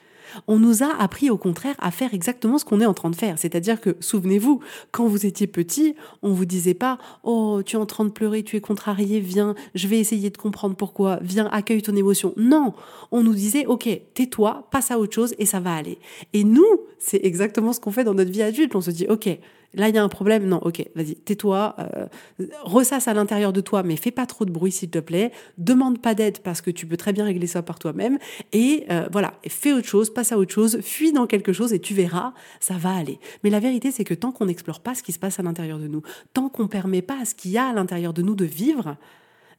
On 0.47 0.59
nous 0.59 0.83
a 0.83 0.95
appris 0.99 1.29
au 1.29 1.37
contraire 1.37 1.75
à 1.81 1.91
faire 1.91 2.15
exactement 2.15 2.57
ce 2.57 2.65
qu'on 2.65 2.81
est 2.81 2.87
en 2.87 2.95
train 2.95 3.11
de 3.11 3.17
faire. 3.17 3.39
C'est-à-dire 3.39 3.81
que, 3.81 3.97
souvenez-vous, 4.01 4.61
quand 4.93 5.07
vous 5.07 5.27
étiez 5.27 5.49
petit, 5.49 5.97
on 6.23 6.33
vous 6.33 6.45
disait 6.45 6.75
pas, 6.75 6.99
oh, 7.25 7.63
tu 7.67 7.77
es 7.77 7.79
en 7.79 7.85
train 7.85 8.05
de 8.05 8.11
pleurer, 8.11 8.43
tu 8.43 8.57
es 8.57 8.61
contrarié, 8.61 9.21
viens, 9.21 9.55
je 9.75 9.89
vais 9.89 9.99
essayer 9.99 10.31
de 10.31 10.37
comprendre 10.37 10.77
pourquoi, 10.77 11.19
viens, 11.21 11.49
accueille 11.53 11.83
ton 11.83 11.97
émotion. 11.97 12.33
Non, 12.37 12.73
on 13.11 13.23
nous 13.23 13.35
disait, 13.35 13.67
ok, 13.67 13.89
tais-toi, 14.15 14.69
passe 14.71 14.91
à 14.91 14.99
autre 14.99 15.15
chose 15.15 15.35
et 15.39 15.47
ça 15.47 15.61
va 15.61 15.75
aller. 15.75 15.99
Et 16.33 16.45
nous, 16.45 16.81
c'est 17.01 17.21
exactement 17.25 17.73
ce 17.73 17.81
qu'on 17.81 17.91
fait 17.91 18.05
dans 18.05 18.15
notre 18.15 18.31
vie 18.31 18.43
adulte. 18.43 18.77
On 18.77 18.81
se 18.81 18.91
dit, 18.91 19.07
ok, 19.09 19.29
Là, 19.75 19.89
il 19.89 19.95
y 19.95 19.99
a 19.99 20.03
un 20.03 20.09
problème. 20.09 20.47
Non, 20.47 20.59
ok, 20.59 20.85
vas-y, 20.97 21.15
tais-toi, 21.15 21.77
euh, 21.79 22.07
ressasse 22.63 23.07
à 23.07 23.15
l'intérieur 23.15 23.53
de 23.53 23.61
toi, 23.61 23.83
mais 23.83 23.97
fais 23.97 24.11
pas 24.11 24.27
trop 24.27 24.45
de 24.45 24.51
bruit, 24.51 24.73
s'il 24.73 24.91
te 24.91 24.99
plaît. 24.99 25.31
Demande 25.59 26.01
pas 26.01 26.15
d'aide 26.15 26.41
parce 26.41 26.61
que 26.61 26.71
tu 26.71 26.87
peux 26.87 26.97
très 26.97 27.13
bien 27.13 27.25
régler 27.25 27.47
ça 27.47 27.63
par 27.63 27.79
toi-même. 27.79 28.19
Et 28.53 28.85
euh, 28.91 29.09
voilà, 29.13 29.35
fais 29.47 29.73
autre 29.73 29.87
chose, 29.87 30.13
passe 30.13 30.33
à 30.33 30.39
autre 30.39 30.53
chose, 30.53 30.81
fuis 30.81 31.13
dans 31.13 31.27
quelque 31.27 31.53
chose 31.53 31.73
et 31.73 31.79
tu 31.79 31.95
verras, 31.95 32.33
ça 32.59 32.75
va 32.75 32.95
aller. 32.95 33.21
Mais 33.45 33.51
la 33.51 33.61
vérité, 33.61 33.93
c'est 33.93 34.05
que 34.05 34.15
tant 34.15 34.33
qu'on 34.33 34.47
n'explore 34.47 34.81
pas 34.81 34.95
ce 34.95 35.03
qui 35.05 35.13
se 35.13 35.21
passe 35.21 35.39
à 35.39 35.43
l'intérieur 35.43 35.79
de 35.79 35.87
nous, 35.87 36.03
tant 36.35 36.49
qu'on 36.49 36.67
permet 36.67 37.03
pas 37.03 37.21
à 37.21 37.25
ce 37.25 37.37
qu'il 37.37 37.53
y 37.53 37.59
a 37.59 37.69
à 37.69 37.73
l'intérieur 37.73 38.13
de 38.13 38.23
nous 38.23 38.35
de 38.35 38.45
vivre, 38.45 38.97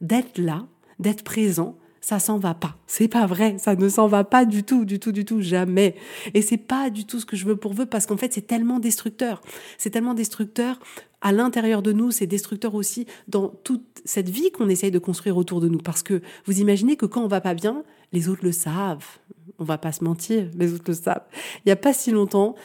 d'être 0.01 0.37
là, 0.37 0.65
d'être 0.99 1.23
présent, 1.23 1.77
ça 2.01 2.17
s'en 2.19 2.39
va 2.39 2.55
pas. 2.55 2.75
C'est 2.87 3.07
pas 3.07 3.27
vrai, 3.27 3.57
ça 3.59 3.75
ne 3.75 3.87
s'en 3.87 4.07
va 4.07 4.23
pas 4.23 4.43
du 4.45 4.63
tout, 4.63 4.85
du 4.85 4.99
tout, 4.99 5.11
du 5.11 5.23
tout, 5.23 5.39
jamais. 5.39 5.95
Et 6.33 6.41
c'est 6.41 6.57
pas 6.57 6.89
du 6.89 7.05
tout 7.05 7.19
ce 7.19 7.25
que 7.27 7.35
je 7.35 7.45
veux 7.45 7.55
pour 7.55 7.73
vous 7.73 7.85
parce 7.85 8.07
qu'en 8.07 8.17
fait, 8.17 8.33
c'est 8.33 8.47
tellement 8.47 8.79
destructeur. 8.79 9.41
C'est 9.77 9.91
tellement 9.91 10.15
destructeur 10.15 10.79
à 11.21 11.31
l'intérieur 11.31 11.83
de 11.83 11.93
nous, 11.93 12.09
c'est 12.09 12.25
destructeur 12.25 12.73
aussi 12.73 13.05
dans 13.27 13.49
toute 13.49 14.01
cette 14.03 14.29
vie 14.29 14.51
qu'on 14.51 14.67
essaye 14.67 14.89
de 14.89 14.97
construire 14.97 15.37
autour 15.37 15.61
de 15.61 15.67
nous. 15.67 15.77
Parce 15.77 16.01
que 16.01 16.21
vous 16.45 16.59
imaginez 16.59 16.95
que 16.95 17.05
quand 17.05 17.23
on 17.23 17.27
va 17.27 17.39
pas 17.39 17.53
bien, 17.53 17.83
les 18.11 18.27
autres 18.27 18.43
le 18.43 18.51
savent. 18.51 19.05
On 19.59 19.63
va 19.63 19.77
pas 19.77 19.91
se 19.91 20.03
mentir, 20.03 20.49
les 20.57 20.73
autres 20.73 20.85
le 20.87 20.95
savent. 20.95 21.23
Il 21.63 21.69
y 21.69 21.71
a 21.71 21.75
pas 21.75 21.93
si 21.93 22.09
longtemps, 22.09 22.55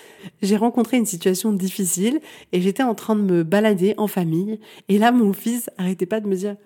j'ai 0.40 0.56
rencontré 0.56 0.96
une 0.96 1.04
situation 1.04 1.52
difficile 1.52 2.20
et 2.52 2.62
j'étais 2.62 2.82
en 2.82 2.94
train 2.94 3.16
de 3.16 3.20
me 3.20 3.42
balader 3.42 3.92
en 3.98 4.06
famille. 4.06 4.58
Et 4.88 4.96
là, 4.96 5.12
mon 5.12 5.34
fils 5.34 5.68
arrêtait 5.76 6.06
pas 6.06 6.20
de 6.20 6.26
me 6.26 6.36
dire, 6.36 6.56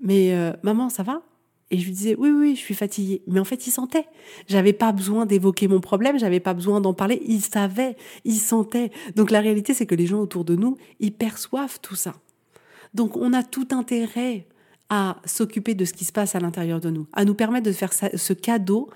mais 0.00 0.34
euh, 0.34 0.52
maman, 0.64 0.88
ça 0.88 1.04
va? 1.04 1.22
Et 1.70 1.78
je 1.78 1.84
lui 1.84 1.92
disais, 1.92 2.14
oui, 2.16 2.30
oui, 2.30 2.54
je 2.54 2.60
suis 2.60 2.74
fatiguée. 2.74 3.22
Mais 3.26 3.40
en 3.40 3.44
fait, 3.44 3.66
il 3.66 3.70
sentait. 3.72 4.06
J'avais 4.46 4.72
pas 4.72 4.92
besoin 4.92 5.26
d'évoquer 5.26 5.66
mon 5.66 5.80
problème, 5.80 6.18
j'avais 6.18 6.38
pas 6.38 6.54
besoin 6.54 6.80
d'en 6.80 6.94
parler. 6.94 7.20
Il 7.26 7.40
savait, 7.40 7.96
il 8.24 8.38
sentait. 8.38 8.92
Donc 9.16 9.30
la 9.32 9.40
réalité, 9.40 9.74
c'est 9.74 9.86
que 9.86 9.96
les 9.96 10.06
gens 10.06 10.20
autour 10.20 10.44
de 10.44 10.54
nous, 10.54 10.76
ils 11.00 11.12
perçoivent 11.12 11.80
tout 11.80 11.96
ça. 11.96 12.14
Donc 12.94 13.16
on 13.16 13.32
a 13.32 13.42
tout 13.42 13.68
intérêt 13.72 14.46
à 14.88 15.20
s'occuper 15.24 15.74
de 15.74 15.84
ce 15.84 15.92
qui 15.92 16.04
se 16.04 16.12
passe 16.12 16.36
à 16.36 16.40
l'intérieur 16.40 16.80
de 16.80 16.90
nous, 16.90 17.08
à 17.12 17.24
nous 17.24 17.34
permettre 17.34 17.66
de 17.66 17.72
faire 17.72 17.92
ce 17.92 18.32
cadeau 18.32 18.88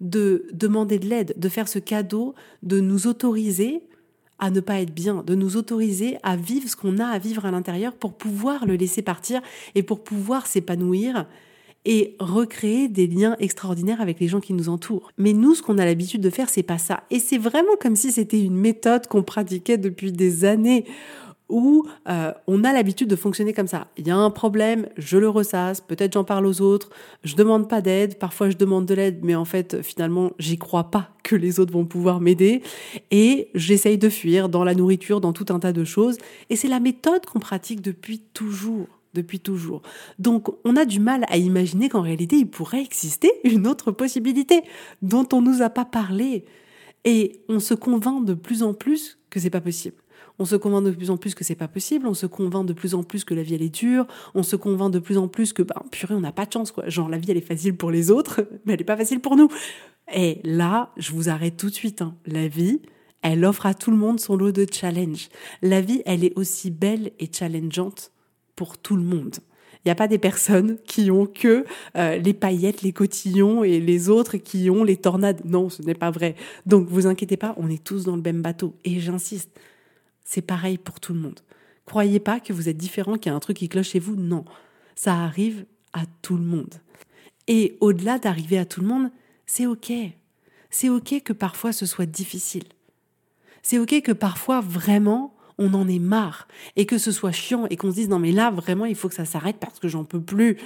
de 0.00 0.46
demander 0.52 0.98
de 0.98 1.08
l'aide, 1.08 1.34
de 1.36 1.48
faire 1.48 1.68
ce 1.68 1.78
cadeau 1.78 2.34
de 2.62 2.80
nous 2.80 3.06
autoriser 3.06 3.82
à 4.38 4.50
ne 4.50 4.60
pas 4.60 4.80
être 4.80 4.92
bien, 4.92 5.22
de 5.22 5.34
nous 5.34 5.56
autoriser 5.56 6.18
à 6.24 6.36
vivre 6.36 6.68
ce 6.68 6.74
qu'on 6.74 6.98
a 6.98 7.06
à 7.06 7.18
vivre 7.18 7.46
à 7.46 7.50
l'intérieur 7.50 7.94
pour 7.94 8.14
pouvoir 8.14 8.66
le 8.66 8.74
laisser 8.74 9.02
partir 9.02 9.40
et 9.76 9.84
pour 9.84 10.02
pouvoir 10.02 10.46
s'épanouir 10.46 11.26
et 11.84 12.16
recréer 12.20 12.88
des 12.88 13.06
liens 13.06 13.36
extraordinaires 13.40 14.00
avec 14.00 14.20
les 14.20 14.28
gens 14.28 14.40
qui 14.40 14.52
nous 14.52 14.68
entourent. 14.68 15.10
Mais 15.18 15.32
nous, 15.32 15.54
ce 15.54 15.62
qu'on 15.62 15.78
a 15.78 15.84
l'habitude 15.84 16.20
de 16.20 16.30
faire, 16.30 16.48
c'est 16.48 16.62
pas 16.62 16.78
ça. 16.78 17.02
Et 17.10 17.18
c'est 17.18 17.38
vraiment 17.38 17.76
comme 17.80 17.96
si 17.96 18.12
c'était 18.12 18.40
une 18.40 18.56
méthode 18.56 19.06
qu'on 19.08 19.22
pratiquait 19.22 19.78
depuis 19.78 20.12
des 20.12 20.44
années 20.44 20.84
où 21.52 21.86
euh, 22.08 22.32
on 22.46 22.64
a 22.64 22.72
l'habitude 22.72 23.08
de 23.08 23.16
fonctionner 23.16 23.52
comme 23.52 23.66
ça. 23.66 23.88
Il 23.98 24.06
y 24.06 24.10
a 24.10 24.16
un 24.16 24.30
problème, 24.30 24.88
je 24.96 25.18
le 25.18 25.28
ressasse, 25.28 25.82
peut-être 25.82 26.14
j'en 26.14 26.24
parle 26.24 26.46
aux 26.46 26.62
autres, 26.62 26.88
je 27.24 27.36
demande 27.36 27.68
pas 27.68 27.82
d'aide, 27.82 28.18
parfois 28.18 28.48
je 28.48 28.56
demande 28.56 28.86
de 28.86 28.94
l'aide, 28.94 29.20
mais 29.22 29.34
en 29.34 29.44
fait 29.44 29.82
finalement 29.82 30.32
j'y 30.38 30.56
crois 30.56 30.90
pas 30.90 31.10
que 31.22 31.36
les 31.36 31.60
autres 31.60 31.72
vont 31.72 31.84
pouvoir 31.84 32.20
m'aider, 32.20 32.62
et 33.10 33.50
j'essaye 33.54 33.98
de 33.98 34.08
fuir 34.08 34.48
dans 34.48 34.64
la 34.64 34.74
nourriture, 34.74 35.20
dans 35.20 35.34
tout 35.34 35.46
un 35.50 35.58
tas 35.58 35.74
de 35.74 35.84
choses, 35.84 36.16
et 36.48 36.56
c'est 36.56 36.68
la 36.68 36.80
méthode 36.80 37.26
qu'on 37.26 37.38
pratique 37.38 37.82
depuis 37.82 38.20
toujours 38.32 38.86
depuis 39.14 39.40
toujours. 39.40 39.82
Donc 40.18 40.48
on 40.64 40.76
a 40.76 40.84
du 40.84 41.00
mal 41.00 41.24
à 41.28 41.36
imaginer 41.36 41.88
qu'en 41.88 42.02
réalité 42.02 42.36
il 42.36 42.48
pourrait 42.48 42.82
exister 42.82 43.30
une 43.44 43.66
autre 43.66 43.92
possibilité 43.92 44.62
dont 45.02 45.26
on 45.32 45.42
nous 45.42 45.62
a 45.62 45.70
pas 45.70 45.84
parlé 45.84 46.44
et 47.04 47.42
on 47.48 47.60
se 47.60 47.74
convainc 47.74 48.24
de 48.24 48.34
plus 48.34 48.62
en 48.62 48.74
plus 48.74 49.18
que 49.30 49.40
c'est 49.40 49.50
pas 49.50 49.60
possible. 49.60 49.96
On 50.38 50.44
se 50.44 50.56
convainc 50.56 50.84
de 50.84 50.90
plus 50.90 51.10
en 51.10 51.16
plus 51.16 51.34
que 51.34 51.44
c'est 51.44 51.54
pas 51.54 51.68
possible, 51.68 52.06
on 52.06 52.14
se 52.14 52.26
convainc 52.26 52.66
de 52.66 52.72
plus 52.72 52.94
en 52.94 53.02
plus 53.02 53.24
que 53.24 53.34
la 53.34 53.42
vie 53.42 53.54
elle 53.54 53.62
est 53.62 53.74
dure, 53.74 54.06
on 54.34 54.42
se 54.42 54.56
convainc 54.56 54.90
de 54.90 54.98
plus 54.98 55.18
en 55.18 55.28
plus 55.28 55.52
que 55.52 55.62
ben 55.62 55.82
purée 55.90 56.14
on 56.14 56.20
n'a 56.20 56.32
pas 56.32 56.46
de 56.46 56.52
chance 56.52 56.72
quoi. 56.72 56.88
Genre 56.88 57.08
la 57.08 57.18
vie 57.18 57.30
elle 57.30 57.36
est 57.36 57.40
facile 57.40 57.76
pour 57.76 57.90
les 57.90 58.10
autres, 58.10 58.46
mais 58.64 58.74
elle 58.74 58.80
est 58.80 58.84
pas 58.84 58.96
facile 58.96 59.20
pour 59.20 59.36
nous. 59.36 59.48
Et 60.12 60.40
là, 60.44 60.90
je 60.96 61.12
vous 61.12 61.28
arrête 61.28 61.56
tout 61.56 61.68
de 61.68 61.74
suite. 61.74 62.02
Hein. 62.02 62.16
La 62.26 62.48
vie, 62.48 62.80
elle 63.22 63.44
offre 63.44 63.66
à 63.66 63.74
tout 63.74 63.90
le 63.90 63.96
monde 63.96 64.18
son 64.18 64.36
lot 64.36 64.52
de 64.52 64.66
challenges. 64.70 65.28
La 65.62 65.80
vie, 65.80 66.02
elle 66.06 66.24
est 66.24 66.36
aussi 66.36 66.70
belle 66.70 67.12
et 67.18 67.30
challengeante 67.32 68.10
pour 68.56 68.78
tout 68.78 68.96
le 68.96 69.02
monde. 69.02 69.36
Il 69.84 69.88
n'y 69.88 69.92
a 69.92 69.96
pas 69.96 70.06
des 70.06 70.18
personnes 70.18 70.78
qui 70.86 71.10
ont 71.10 71.26
que 71.26 71.64
euh, 71.96 72.16
les 72.16 72.34
paillettes, 72.34 72.82
les 72.82 72.92
cotillons 72.92 73.64
et 73.64 73.80
les 73.80 74.08
autres 74.08 74.36
qui 74.36 74.70
ont 74.70 74.84
les 74.84 74.96
tornades. 74.96 75.40
Non, 75.44 75.70
ce 75.70 75.82
n'est 75.82 75.94
pas 75.94 76.12
vrai. 76.12 76.36
Donc 76.66 76.86
vous 76.88 77.08
inquiétez 77.08 77.36
pas, 77.36 77.54
on 77.56 77.68
est 77.68 77.82
tous 77.82 78.04
dans 78.04 78.14
le 78.14 78.22
même 78.22 78.42
bateau. 78.42 78.76
Et 78.84 79.00
j'insiste, 79.00 79.50
c'est 80.24 80.42
pareil 80.42 80.78
pour 80.78 81.00
tout 81.00 81.14
le 81.14 81.20
monde. 81.20 81.40
Croyez 81.84 82.20
pas 82.20 82.38
que 82.38 82.52
vous 82.52 82.68
êtes 82.68 82.76
différent, 82.76 83.16
qu'il 83.16 83.30
y 83.30 83.32
a 83.32 83.36
un 83.36 83.40
truc 83.40 83.56
qui 83.56 83.68
cloche 83.68 83.90
chez 83.90 83.98
vous. 83.98 84.14
Non, 84.14 84.44
ça 84.94 85.16
arrive 85.16 85.64
à 85.92 86.02
tout 86.22 86.36
le 86.36 86.44
monde. 86.44 86.74
Et 87.48 87.76
au-delà 87.80 88.20
d'arriver 88.20 88.58
à 88.58 88.64
tout 88.64 88.82
le 88.82 88.86
monde, 88.86 89.10
c'est 89.46 89.66
ok. 89.66 89.92
C'est 90.70 90.88
ok 90.88 91.22
que 91.24 91.32
parfois 91.32 91.72
ce 91.72 91.86
soit 91.86 92.06
difficile. 92.06 92.64
C'est 93.62 93.78
ok 93.78 94.00
que 94.00 94.12
parfois 94.12 94.60
vraiment 94.60 95.34
on 95.62 95.74
en 95.74 95.88
est 95.88 95.98
marre 95.98 96.48
et 96.76 96.86
que 96.86 96.98
ce 96.98 97.12
soit 97.12 97.32
chiant 97.32 97.66
et 97.70 97.76
qu'on 97.76 97.90
se 97.90 97.96
dise 97.96 98.08
non 98.08 98.18
mais 98.18 98.32
là 98.32 98.50
vraiment 98.50 98.84
il 98.84 98.94
faut 98.94 99.08
que 99.08 99.14
ça 99.14 99.24
s'arrête 99.24 99.56
parce 99.60 99.78
que 99.78 99.88
j'en 99.88 100.04
peux 100.04 100.20
plus. 100.20 100.58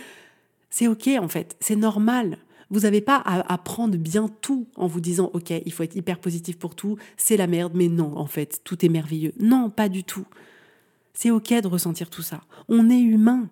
C'est 0.71 0.88
ok 0.88 1.09
en 1.21 1.29
fait, 1.29 1.57
c'est 1.61 1.76
normal. 1.76 2.38
Vous 2.71 2.81
n'avez 2.81 3.00
pas 3.00 3.23
à, 3.25 3.59
prendre 3.59 3.97
bien 3.97 4.29
tout 4.41 4.67
en 4.75 4.88
vous 4.88 5.00
disant 5.00 5.31
ok 5.35 5.53
il 5.65 5.73
faut 5.73 5.85
être 5.85 5.95
hyper 5.95 6.19
positif 6.19 6.59
pour 6.59 6.75
tout, 6.75 6.97
c'est 7.17 7.37
la 7.37 7.47
merde 7.47 7.73
mais 7.75 7.88
non 7.88 8.17
en 8.17 8.26
fait 8.26 8.61
tout 8.65 8.85
est 8.85 8.88
merveilleux. 8.88 9.33
Non 9.38 9.71
pas 9.71 9.88
du 9.88 10.03
tout. 10.03 10.26
C'est 11.15 11.31
ok 11.31 11.53
de 11.62 11.69
ressentir 11.69 12.11
tout 12.11 12.23
ça. 12.23 12.43
On 12.69 12.91
est 12.91 13.00
humain. 13.00 13.49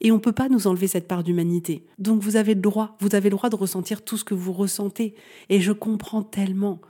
Et 0.00 0.10
on 0.10 0.16
ne 0.16 0.20
peut 0.20 0.32
pas 0.32 0.48
nous 0.48 0.66
enlever 0.66 0.86
cette 0.86 1.08
part 1.08 1.22
d'humanité. 1.22 1.86
Donc 1.98 2.20
vous 2.20 2.36
avez 2.36 2.54
le 2.54 2.60
droit, 2.60 2.96
vous 3.00 3.14
avez 3.14 3.30
le 3.30 3.36
droit 3.36 3.48
de 3.48 3.56
ressentir 3.56 4.02
tout 4.02 4.16
ce 4.16 4.24
que 4.24 4.34
vous 4.34 4.52
ressentez. 4.52 5.14
Et 5.48 5.60
je 5.60 5.72
comprends 5.72 6.22
tellement 6.22 6.80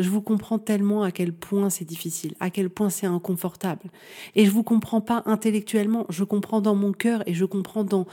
je 0.00 0.08
vous 0.08 0.22
comprends 0.22 0.58
tellement 0.58 1.02
à 1.02 1.12
quel 1.12 1.32
point 1.32 1.70
c'est 1.70 1.84
difficile, 1.84 2.34
à 2.40 2.50
quel 2.50 2.70
point 2.70 2.90
c'est 2.90 3.06
inconfortable. 3.06 3.90
Et 4.34 4.46
je 4.46 4.50
vous 4.50 4.62
comprends 4.62 5.00
pas 5.00 5.22
intellectuellement, 5.26 6.06
je 6.08 6.24
comprends 6.24 6.60
dans 6.60 6.74
mon 6.74 6.92
cœur 6.92 7.22
et 7.28 7.34
je 7.34 7.44
comprends 7.44 7.84
dans, 7.84 8.06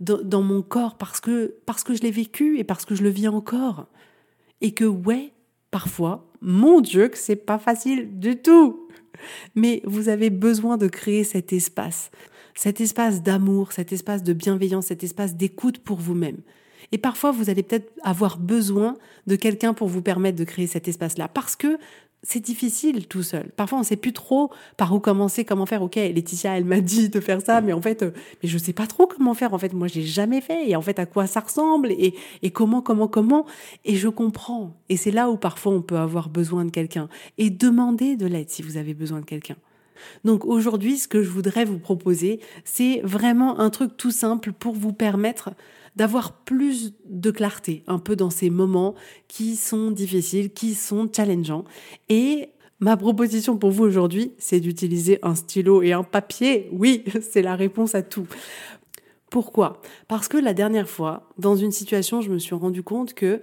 dans, 0.00 0.42
mon 0.42 0.62
corps 0.62 0.96
parce 0.96 1.20
que, 1.20 1.56
parce 1.66 1.82
que 1.82 1.94
je 1.94 2.02
l'ai 2.02 2.10
vécu 2.10 2.58
et 2.58 2.64
parce 2.64 2.84
que 2.84 2.94
je 2.94 3.02
le 3.02 3.10
vis 3.10 3.28
encore. 3.28 3.86
Et 4.60 4.72
que 4.72 4.84
ouais, 4.84 5.32
parfois, 5.70 6.30
mon 6.40 6.80
Dieu, 6.80 7.08
que 7.08 7.18
c'est 7.18 7.36
pas 7.36 7.58
facile 7.58 8.18
du 8.20 8.40
tout. 8.40 8.88
Mais 9.54 9.82
vous 9.84 10.08
avez 10.08 10.30
besoin 10.30 10.76
de 10.76 10.86
créer 10.86 11.24
cet 11.24 11.52
espace, 11.52 12.10
cet 12.54 12.80
espace 12.80 13.22
d'amour, 13.22 13.72
cet 13.72 13.92
espace 13.92 14.22
de 14.22 14.32
bienveillance, 14.32 14.86
cet 14.86 15.02
espace 15.02 15.34
d'écoute 15.34 15.78
pour 15.78 15.98
vous-même. 15.98 16.38
Et 16.92 16.98
parfois, 16.98 17.32
vous 17.32 17.50
allez 17.50 17.62
peut-être 17.62 17.90
avoir 18.02 18.38
besoin 18.38 18.96
de 19.26 19.36
quelqu'un 19.36 19.74
pour 19.74 19.88
vous 19.88 20.02
permettre 20.02 20.38
de 20.38 20.44
créer 20.44 20.66
cet 20.66 20.88
espace-là. 20.88 21.28
Parce 21.28 21.56
que 21.56 21.78
c'est 22.24 22.40
difficile 22.40 23.08
tout 23.08 23.24
seul. 23.24 23.50
Parfois, 23.56 23.78
on 23.78 23.80
ne 23.80 23.86
sait 23.86 23.96
plus 23.96 24.12
trop 24.12 24.50
par 24.76 24.94
où 24.94 25.00
commencer, 25.00 25.44
comment 25.44 25.66
faire. 25.66 25.82
Ok, 25.82 25.96
Laetitia, 25.96 26.56
elle 26.56 26.64
m'a 26.64 26.80
dit 26.80 27.08
de 27.08 27.18
faire 27.18 27.40
ça, 27.40 27.60
mais 27.60 27.72
en 27.72 27.82
fait, 27.82 28.02
euh, 28.02 28.12
mais 28.42 28.48
je 28.48 28.58
sais 28.58 28.72
pas 28.72 28.86
trop 28.86 29.06
comment 29.06 29.34
faire. 29.34 29.54
En 29.54 29.58
fait, 29.58 29.72
moi, 29.72 29.88
j'ai 29.88 30.02
jamais 30.02 30.40
fait. 30.40 30.68
Et 30.68 30.76
en 30.76 30.82
fait, 30.82 30.98
à 31.00 31.06
quoi 31.06 31.26
ça 31.26 31.40
ressemble 31.40 31.90
et, 31.90 32.14
et 32.42 32.50
comment, 32.50 32.80
comment, 32.80 33.08
comment. 33.08 33.44
Et 33.84 33.96
je 33.96 34.08
comprends. 34.08 34.76
Et 34.88 34.96
c'est 34.96 35.10
là 35.10 35.30
où 35.30 35.36
parfois 35.36 35.72
on 35.72 35.82
peut 35.82 35.96
avoir 35.98 36.28
besoin 36.28 36.64
de 36.64 36.70
quelqu'un. 36.70 37.08
Et 37.38 37.50
demander 37.50 38.16
de 38.16 38.26
l'aide 38.26 38.50
si 38.50 38.62
vous 38.62 38.76
avez 38.76 38.94
besoin 38.94 39.20
de 39.20 39.24
quelqu'un. 39.24 39.56
Donc 40.24 40.44
aujourd'hui, 40.44 40.98
ce 40.98 41.08
que 41.08 41.22
je 41.22 41.28
voudrais 41.28 41.64
vous 41.64 41.78
proposer, 41.78 42.40
c'est 42.64 43.00
vraiment 43.02 43.58
un 43.60 43.70
truc 43.70 43.96
tout 43.96 44.10
simple 44.10 44.52
pour 44.52 44.74
vous 44.74 44.92
permettre 44.92 45.50
d'avoir 45.96 46.32
plus 46.32 46.94
de 47.06 47.30
clarté 47.30 47.82
un 47.86 47.98
peu 47.98 48.16
dans 48.16 48.30
ces 48.30 48.50
moments 48.50 48.94
qui 49.28 49.56
sont 49.56 49.90
difficiles, 49.90 50.50
qui 50.50 50.74
sont 50.74 51.08
challengeants. 51.14 51.64
Et 52.08 52.48
ma 52.80 52.96
proposition 52.96 53.56
pour 53.56 53.70
vous 53.70 53.84
aujourd'hui, 53.84 54.32
c'est 54.38 54.60
d'utiliser 54.60 55.18
un 55.22 55.34
stylo 55.34 55.82
et 55.82 55.92
un 55.92 56.02
papier. 56.02 56.68
Oui, 56.72 57.04
c'est 57.20 57.42
la 57.42 57.56
réponse 57.56 57.94
à 57.94 58.02
tout. 58.02 58.26
Pourquoi? 59.30 59.80
Parce 60.08 60.28
que 60.28 60.36
la 60.36 60.52
dernière 60.52 60.88
fois, 60.88 61.28
dans 61.38 61.56
une 61.56 61.72
situation, 61.72 62.20
je 62.20 62.30
me 62.30 62.38
suis 62.38 62.54
rendu 62.54 62.82
compte 62.82 63.14
que 63.14 63.40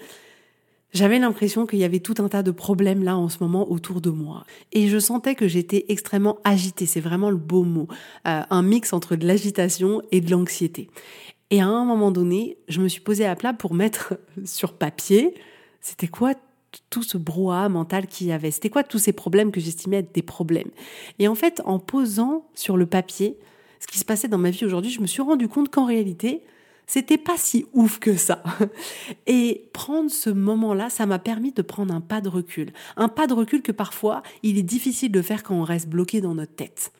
J'avais 0.92 1.20
l'impression 1.20 1.68
qu'il 1.68 1.78
y 1.78 1.84
avait 1.84 2.00
tout 2.00 2.16
un 2.18 2.30
tas 2.30 2.42
de 2.42 2.50
problèmes 2.50 3.04
là 3.04 3.16
en 3.16 3.30
ce 3.30 3.38
moment 3.42 3.72
autour 3.72 4.02
de 4.02 4.10
moi. 4.10 4.44
Et 4.72 4.88
je 4.88 4.98
sentais 4.98 5.36
que 5.36 5.48
j'étais 5.48 5.86
extrêmement 5.90 6.40
agitée, 6.44 6.88
c'est 6.88 7.00
vraiment 7.00 7.30
le 7.30 7.38
beau 7.38 7.64
mot. 7.64 7.88
Euh, 8.28 8.42
un 8.50 8.64
mix 8.64 8.92
entre 8.92 9.16
de 9.16 9.28
l'agitation 9.28 10.02
et 10.12 10.20
de 10.20 10.32
l'anxiété. 10.32 10.90
Et 11.52 11.62
à 11.62 11.68
un 11.68 11.86
moment 11.86 12.12
donné, 12.12 12.58
je 12.68 12.80
me 12.82 12.88
suis 12.88 13.02
posée 13.02 13.26
à 13.26 13.36
plat 13.36 13.54
pour 13.54 13.74
mettre 13.74 14.18
sur 14.46 14.74
papier, 14.74 15.34
c'était 15.82 16.08
quoi 16.08 16.34
tout 16.90 17.02
ce 17.02 17.18
brouhaha 17.18 17.68
mental 17.70 18.08
qu'il 18.08 18.28
y 18.28 18.32
avait? 18.32 18.52
C'était 18.52 18.70
quoi 18.70 18.84
tous 18.84 19.00
ces 19.00 19.14
problèmes 19.14 19.52
que 19.52 19.60
j'estimais 19.60 19.98
être 19.98 20.14
des 20.14 20.22
problèmes? 20.22 20.70
Et 21.18 21.28
en 21.28 21.36
fait, 21.36 21.62
en 21.66 21.80
posant 21.80 22.48
sur 22.54 22.78
le 22.78 22.86
papier 22.86 23.38
ce 23.80 23.88
qui 23.88 23.98
se 23.98 24.06
passait 24.06 24.28
dans 24.28 24.38
ma 24.38 24.52
vie 24.52 24.66
aujourd'hui, 24.66 24.92
je 24.92 25.02
me 25.02 25.08
suis 25.08 25.22
rendu 25.22 25.48
compte 25.48 25.70
qu'en 25.70 25.86
réalité, 25.86 26.44
c'était 26.86 27.18
pas 27.18 27.38
si 27.38 27.66
ouf 27.74 28.00
que 28.00 28.16
ça. 28.16 28.44
Et 29.28 29.70
prendre 29.74 30.10
ce 30.12 30.30
moment-là, 30.30 30.90
ça 30.90 31.06
m'a 31.06 31.20
permis 31.20 31.52
de 31.52 31.62
prendre 31.62 31.94
un 31.94 32.02
pas 32.02 32.20
de 32.20 32.30
recul. 32.30 32.72
Un 32.98 33.08
pas 33.08 33.28
de 33.28 33.34
recul 33.34 33.62
que 33.62 33.72
parfois, 33.72 34.22
il 34.44 34.58
est 34.58 34.64
difficile 34.64 35.12
de 35.12 35.22
faire 35.22 35.44
quand 35.44 35.56
on 35.56 35.64
reste 35.64 35.88
bloqué 35.88 36.20
dans 36.20 36.36
notre 36.36 36.56
tête. 36.56 36.92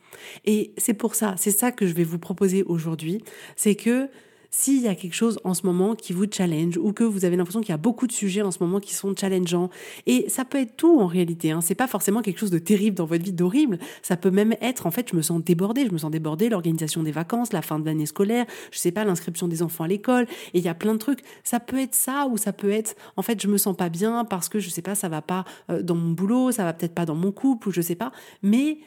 Et 0.46 0.74
c'est 0.78 0.94
pour 0.94 1.16
ça, 1.16 1.36
c'est 1.38 1.52
ça 1.52 1.72
que 1.72 1.86
je 1.86 1.94
vais 1.94 2.04
vous 2.04 2.20
proposer 2.20 2.64
aujourd'hui, 2.64 3.24
c'est 3.56 3.76
que 3.76 4.10
s'il 4.52 4.82
y 4.82 4.88
a 4.88 4.96
quelque 4.96 5.14
chose 5.14 5.40
en 5.44 5.54
ce 5.54 5.66
moment 5.66 5.96
qui 5.96 6.14
vous 6.14 6.26
challenge 6.32 6.78
ou 6.78 6.94
que 6.94 7.04
vous 7.04 7.26
avez 7.26 7.36
l'impression 7.36 7.62
qu'il 7.62 7.70
y 7.70 7.74
a 7.74 7.78
beaucoup 7.78 8.08
de 8.08 8.12
sujets 8.12 8.42
en 8.42 8.52
ce 8.52 8.60
moment 8.62 8.80
qui 8.80 8.94
sont 8.94 9.16
challengeants, 9.16 9.70
et 10.06 10.28
ça 10.30 10.46
peut 10.46 10.60
être 10.60 10.76
tout 10.76 11.00
en 11.00 11.08
réalité, 11.08 11.52
hein. 11.52 11.62
c'est 11.62 11.76
pas 11.76 11.88
forcément 11.88 12.22
quelque 12.22 12.40
chose 12.40 12.52
de 12.52 12.60
terrible 12.60 12.96
dans 12.96 13.06
votre 13.06 13.24
vie, 13.24 13.34
d'horrible, 13.34 13.80
ça 14.02 14.18
peut 14.18 14.32
même 14.32 14.56
être 14.62 14.88
en 14.88 14.92
fait 14.92 15.10
je 15.10 15.16
me 15.16 15.22
sens 15.22 15.44
débordée, 15.44 15.86
je 15.86 15.92
me 15.92 15.98
sens 15.98 16.12
débordée, 16.12 16.50
l'organisation 16.50 17.04
des 17.04 17.12
vacances, 17.12 17.54
la 17.54 17.62
fin 17.62 17.80
de 17.80 17.86
l'année 17.86 18.06
scolaire, 18.06 18.46
je 18.72 18.80
sais 18.80 18.92
pas, 18.92 19.06
l'inscription 19.06 19.48
des 19.48 19.62
enfants 19.62 19.84
à 19.84 19.88
l'école, 19.88 20.26
et 20.54 20.60
il 20.60 20.64
y 20.64 20.70
a 20.70 20.74
plein 20.74 20.94
de 20.94 21.00
trucs, 21.00 21.22
ça 21.44 21.60
peut 21.60 21.80
être 21.80 21.96
ça 21.96 22.28
ou 22.30 22.38
ça 22.38 22.54
peut 22.54 22.72
être 22.72 22.96
en 23.18 23.22
fait 23.22 23.42
je 23.42 23.48
me 23.48 23.58
sens 23.58 23.76
pas 23.76 23.90
bien 23.90 24.26
parce 24.26 24.50
que 24.50 24.60
je 24.60 24.70
sais 24.70 24.82
pas, 24.82 24.96
ça 24.96 25.10
va 25.10 25.22
pas 25.22 25.46
euh, 25.70 25.82
dans 25.82 25.96
mon 25.96 26.12
boulot, 26.12 26.52
ça 26.52 26.64
va 26.64 26.74
peut-être 26.74 26.96
pas 26.96 27.06
dans 27.06 27.16
mon 27.16 27.32
couple 27.32 27.70
ou 27.70 27.72
je 27.72 27.82
sais 27.82 27.96
pas, 27.96 28.12
mais 28.42 28.80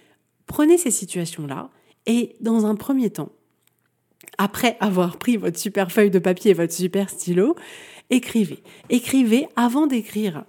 prenez 0.46 0.78
ces 0.78 0.90
situations-là 0.90 1.70
et 2.06 2.36
dans 2.40 2.66
un 2.66 2.74
premier 2.74 3.10
temps, 3.10 3.30
après 4.38 4.76
avoir 4.80 5.18
pris 5.18 5.36
votre 5.36 5.58
super 5.58 5.92
feuille 5.92 6.10
de 6.10 6.18
papier 6.18 6.52
et 6.52 6.54
votre 6.54 6.72
super 6.72 7.10
stylo, 7.10 7.56
écrivez. 8.10 8.62
Écrivez 8.88 9.48
avant 9.56 9.86
d'écrire 9.86 10.44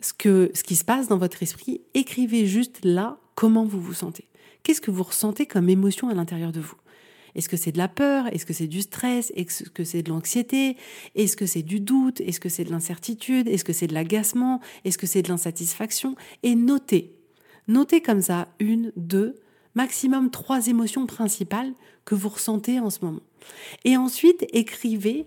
ce, 0.00 0.12
que, 0.12 0.50
ce 0.54 0.62
qui 0.62 0.76
se 0.76 0.84
passe 0.84 1.08
dans 1.08 1.18
votre 1.18 1.42
esprit. 1.42 1.80
Écrivez 1.94 2.46
juste 2.46 2.80
là 2.84 3.18
comment 3.34 3.64
vous 3.64 3.80
vous 3.80 3.94
sentez. 3.94 4.26
Qu'est-ce 4.62 4.80
que 4.80 4.90
vous 4.90 5.02
ressentez 5.02 5.46
comme 5.46 5.68
émotion 5.68 6.08
à 6.08 6.14
l'intérieur 6.14 6.52
de 6.52 6.60
vous? 6.60 6.76
Est-ce 7.34 7.48
que 7.48 7.56
c'est 7.56 7.72
de 7.72 7.78
la 7.78 7.88
peur? 7.88 8.26
Est-ce 8.32 8.46
que 8.46 8.52
c'est 8.52 8.68
du 8.68 8.82
stress? 8.82 9.32
Est-ce 9.34 9.64
que 9.64 9.84
c'est 9.84 10.02
de 10.02 10.10
l'anxiété? 10.10 10.76
Est-ce 11.16 11.36
que 11.36 11.46
c'est 11.46 11.62
du 11.62 11.80
doute? 11.80 12.20
Est-ce 12.20 12.38
que 12.38 12.48
c'est 12.48 12.64
de 12.64 12.70
l'incertitude? 12.70 13.48
Est-ce 13.48 13.64
que 13.64 13.72
c'est 13.72 13.88
de 13.88 13.94
l'agacement? 13.94 14.60
Est-ce 14.84 14.98
que 14.98 15.06
c'est 15.06 15.22
de 15.22 15.28
l'insatisfaction? 15.28 16.14
Et 16.42 16.54
notez. 16.54 17.12
Notez 17.66 18.00
comme 18.00 18.22
ça 18.22 18.48
une, 18.60 18.92
deux, 18.96 19.34
maximum 19.74 20.30
trois 20.30 20.68
émotions 20.68 21.06
principales 21.06 21.72
que 22.04 22.14
vous 22.14 22.28
ressentez 22.28 22.80
en 22.80 22.90
ce 22.90 23.04
moment. 23.04 23.22
Et 23.84 23.96
ensuite, 23.96 24.46
écrivez 24.52 25.26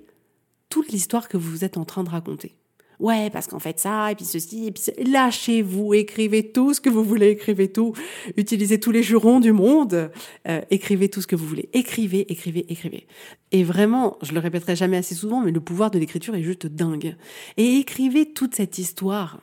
toute 0.70 0.92
l'histoire 0.92 1.30
que 1.30 1.38
vous 1.38 1.64
êtes 1.64 1.78
en 1.78 1.86
train 1.86 2.04
de 2.04 2.10
raconter. 2.10 2.56
Ouais, 3.00 3.30
parce 3.30 3.46
qu'en 3.46 3.60
fait 3.60 3.80
ça, 3.80 4.12
et 4.12 4.16
puis 4.16 4.26
ceci, 4.26 4.66
et 4.66 4.72
puis 4.72 4.84
lâchez-vous, 5.12 5.94
écrivez 5.94 6.52
tout 6.52 6.74
ce 6.74 6.82
que 6.82 6.90
vous 6.90 7.04
voulez, 7.04 7.30
écrivez 7.30 7.72
tout, 7.72 7.94
utilisez 8.38 8.80
tous 8.80 8.90
les 8.90 9.04
jurons 9.04 9.40
du 9.40 9.52
monde, 9.52 10.10
euh, 10.48 10.62
écrivez 10.72 11.08
tout 11.08 11.22
ce 11.22 11.28
que 11.28 11.36
vous 11.36 11.46
voulez, 11.46 11.70
écrivez, 11.74 12.32
écrivez, 12.32 12.66
écrivez. 12.72 13.06
Et 13.52 13.64
vraiment, 13.64 14.18
je 14.24 14.34
le 14.34 14.40
répéterai 14.40 14.76
jamais 14.76 14.98
assez 14.98 15.14
souvent, 15.14 15.42
mais 15.42 15.52
le 15.52 15.60
pouvoir 15.60 15.92
de 15.92 16.00
l'écriture 16.00 16.34
est 16.34 16.42
juste 16.42 16.66
dingue. 16.66 17.16
Et 17.58 17.78
écrivez 17.78 18.34
toute 18.34 18.56
cette 18.56 18.80
histoire 18.80 19.42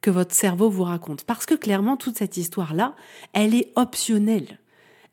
que 0.00 0.10
votre 0.10 0.34
cerveau 0.34 0.68
vous 0.68 0.84
raconte. 0.84 1.22
Parce 1.22 1.46
que 1.46 1.54
clairement, 1.54 1.96
toute 1.96 2.18
cette 2.18 2.36
histoire-là, 2.36 2.96
elle 3.32 3.54
est 3.54 3.70
optionnelle. 3.76 4.58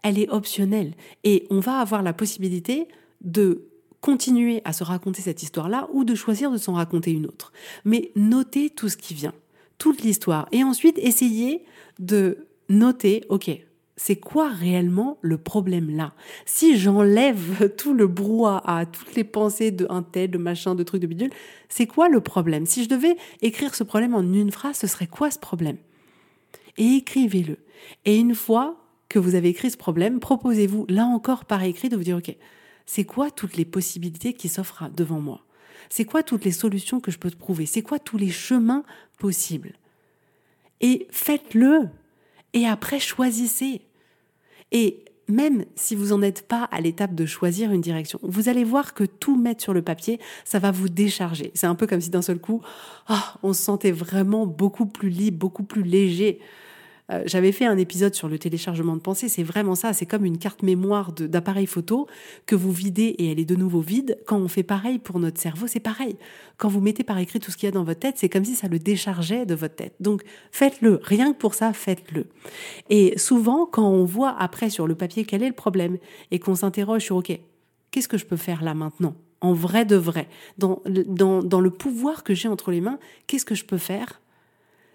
Elle 0.03 0.19
est 0.19 0.29
optionnelle. 0.29 0.93
Et 1.23 1.47
on 1.49 1.59
va 1.59 1.79
avoir 1.79 2.03
la 2.03 2.13
possibilité 2.13 2.87
de 3.21 3.67
continuer 4.01 4.61
à 4.65 4.73
se 4.73 4.83
raconter 4.83 5.21
cette 5.21 5.43
histoire-là 5.43 5.87
ou 5.93 6.03
de 6.03 6.13
choisir 6.13 6.51
de 6.51 6.57
s'en 6.57 6.73
raconter 6.73 7.11
une 7.11 7.25
autre. 7.25 7.53
Mais 7.85 8.11
notez 8.15 8.69
tout 8.69 8.89
ce 8.89 8.97
qui 8.97 9.13
vient, 9.13 9.33
toute 9.77 10.03
l'histoire. 10.03 10.47
Et 10.51 10.63
ensuite, 10.63 10.97
essayez 10.97 11.63
de 11.99 12.47
noter, 12.67 13.23
OK, 13.29 13.49
c'est 13.95 14.17
quoi 14.17 14.49
réellement 14.49 15.17
le 15.21 15.37
problème 15.37 15.95
là? 15.95 16.13
Si 16.45 16.77
j'enlève 16.77 17.73
tout 17.77 17.93
le 17.93 18.07
brouhaha, 18.07 18.85
toutes 18.87 19.15
les 19.15 19.23
pensées 19.23 19.71
de 19.71 19.87
un 19.89 20.03
tel, 20.03 20.31
de 20.31 20.37
machin, 20.37 20.75
de 20.75 20.83
trucs, 20.83 21.01
de 21.01 21.07
bidule, 21.07 21.31
c'est 21.69 21.87
quoi 21.87 22.09
le 22.09 22.19
problème? 22.19 22.65
Si 22.65 22.83
je 22.83 22.89
devais 22.89 23.15
écrire 23.41 23.73
ce 23.73 23.83
problème 23.83 24.15
en 24.15 24.21
une 24.21 24.51
phrase, 24.51 24.77
ce 24.77 24.87
serait 24.87 25.07
quoi 25.07 25.31
ce 25.31 25.39
problème? 25.39 25.77
Et 26.77 26.95
écrivez-le. 26.95 27.57
Et 28.03 28.17
une 28.17 28.35
fois 28.35 28.82
que 29.13 29.19
vous 29.19 29.35
avez 29.35 29.49
écrit 29.49 29.69
ce 29.69 29.77
problème, 29.77 30.19
proposez-vous, 30.19 30.87
là 30.89 31.05
encore 31.05 31.45
par 31.45 31.61
écrit, 31.61 31.87
de 31.87 31.95
vous 31.95 32.03
dire, 32.03 32.17
OK, 32.17 32.35
c'est 32.87 33.03
quoi 33.03 33.29
toutes 33.29 33.57
les 33.57 33.63
possibilités 33.63 34.33
qui 34.33 34.49
s'offrent 34.49 34.89
devant 34.89 35.21
moi? 35.21 35.45
C'est 35.87 36.03
quoi 36.03 36.23
toutes 36.23 36.45
les 36.45 36.51
solutions 36.51 36.99
que 36.99 37.11
je 37.11 37.19
peux 37.19 37.29
trouver? 37.29 37.67
C'est 37.67 37.83
quoi 37.83 37.99
tous 37.99 38.17
les 38.17 38.31
chemins 38.31 38.83
possibles? 39.19 39.73
Et 40.81 41.07
faites-le 41.11 41.89
et 42.53 42.65
après, 42.65 42.99
choisissez. 42.99 43.81
Et 44.71 45.05
même 45.27 45.65
si 45.75 45.95
vous 45.95 46.07
n'en 46.07 46.23
êtes 46.23 46.47
pas 46.47 46.63
à 46.71 46.81
l'étape 46.81 47.13
de 47.13 47.27
choisir 47.27 47.71
une 47.71 47.81
direction, 47.81 48.19
vous 48.23 48.49
allez 48.49 48.63
voir 48.63 48.95
que 48.95 49.03
tout 49.03 49.35
mettre 49.35 49.61
sur 49.61 49.75
le 49.75 49.83
papier, 49.83 50.19
ça 50.43 50.57
va 50.57 50.71
vous 50.71 50.89
décharger. 50.89 51.51
C'est 51.53 51.67
un 51.67 51.75
peu 51.75 51.85
comme 51.85 52.01
si 52.01 52.09
d'un 52.09 52.23
seul 52.23 52.39
coup, 52.39 52.63
ah, 53.07 53.35
on 53.43 53.53
se 53.53 53.61
sentait 53.61 53.91
vraiment 53.91 54.47
beaucoup 54.47 54.87
plus 54.87 55.09
libre, 55.09 55.37
beaucoup 55.37 55.63
plus 55.63 55.83
léger. 55.83 56.39
Euh, 57.11 57.23
j'avais 57.25 57.51
fait 57.51 57.65
un 57.65 57.77
épisode 57.77 58.15
sur 58.15 58.29
le 58.29 58.39
téléchargement 58.39 58.95
de 58.95 59.01
pensée, 59.01 59.27
c'est 59.27 59.43
vraiment 59.43 59.75
ça, 59.75 59.91
c'est 59.93 60.05
comme 60.05 60.25
une 60.25 60.37
carte 60.37 60.63
mémoire 60.63 61.11
d'appareil 61.11 61.65
photo 61.65 62.07
que 62.45 62.55
vous 62.55 62.71
videz 62.71 63.15
et 63.17 63.31
elle 63.31 63.39
est 63.39 63.45
de 63.45 63.55
nouveau 63.55 63.81
vide. 63.81 64.17
Quand 64.25 64.37
on 64.37 64.47
fait 64.47 64.63
pareil 64.63 64.99
pour 64.99 65.19
notre 65.19 65.39
cerveau, 65.39 65.67
c'est 65.67 65.81
pareil. 65.81 66.15
Quand 66.57 66.69
vous 66.69 66.79
mettez 66.81 67.03
par 67.03 67.17
écrit 67.17 67.39
tout 67.39 67.51
ce 67.51 67.57
qu'il 67.57 67.67
y 67.67 67.69
a 67.69 67.71
dans 67.71 67.83
votre 67.83 67.99
tête, 67.99 68.15
c'est 68.17 68.29
comme 68.29 68.45
si 68.45 68.55
ça 68.55 68.67
le 68.67 68.79
déchargeait 68.79 69.45
de 69.45 69.55
votre 69.55 69.75
tête. 69.75 69.95
Donc 69.99 70.23
faites-le, 70.51 70.99
rien 71.03 71.33
que 71.33 71.37
pour 71.37 71.55
ça, 71.55 71.73
faites-le. 71.73 72.27
Et 72.89 73.17
souvent, 73.17 73.65
quand 73.65 73.87
on 73.87 74.05
voit 74.05 74.35
après 74.39 74.69
sur 74.69 74.87
le 74.87 74.95
papier 74.95 75.25
quel 75.25 75.43
est 75.43 75.49
le 75.49 75.53
problème 75.53 75.97
et 76.31 76.39
qu'on 76.39 76.55
s'interroge 76.55 77.03
sur, 77.03 77.17
OK, 77.17 77.37
qu'est-ce 77.91 78.07
que 78.07 78.17
je 78.17 78.25
peux 78.25 78.37
faire 78.37 78.63
là 78.63 78.73
maintenant 78.73 79.15
en 79.41 79.51
vrai 79.51 79.83
de 79.83 79.97
vrai, 79.97 80.29
dans, 80.57 80.81
dans, 80.85 81.43
dans 81.43 81.59
le 81.59 81.69
pouvoir 81.69 82.23
que 82.23 82.33
j'ai 82.33 82.47
entre 82.47 82.71
les 82.71 82.79
mains, 82.79 82.97
qu'est-ce 83.27 83.43
que 83.43 83.55
je 83.55 83.65
peux 83.65 83.77
faire? 83.77 84.21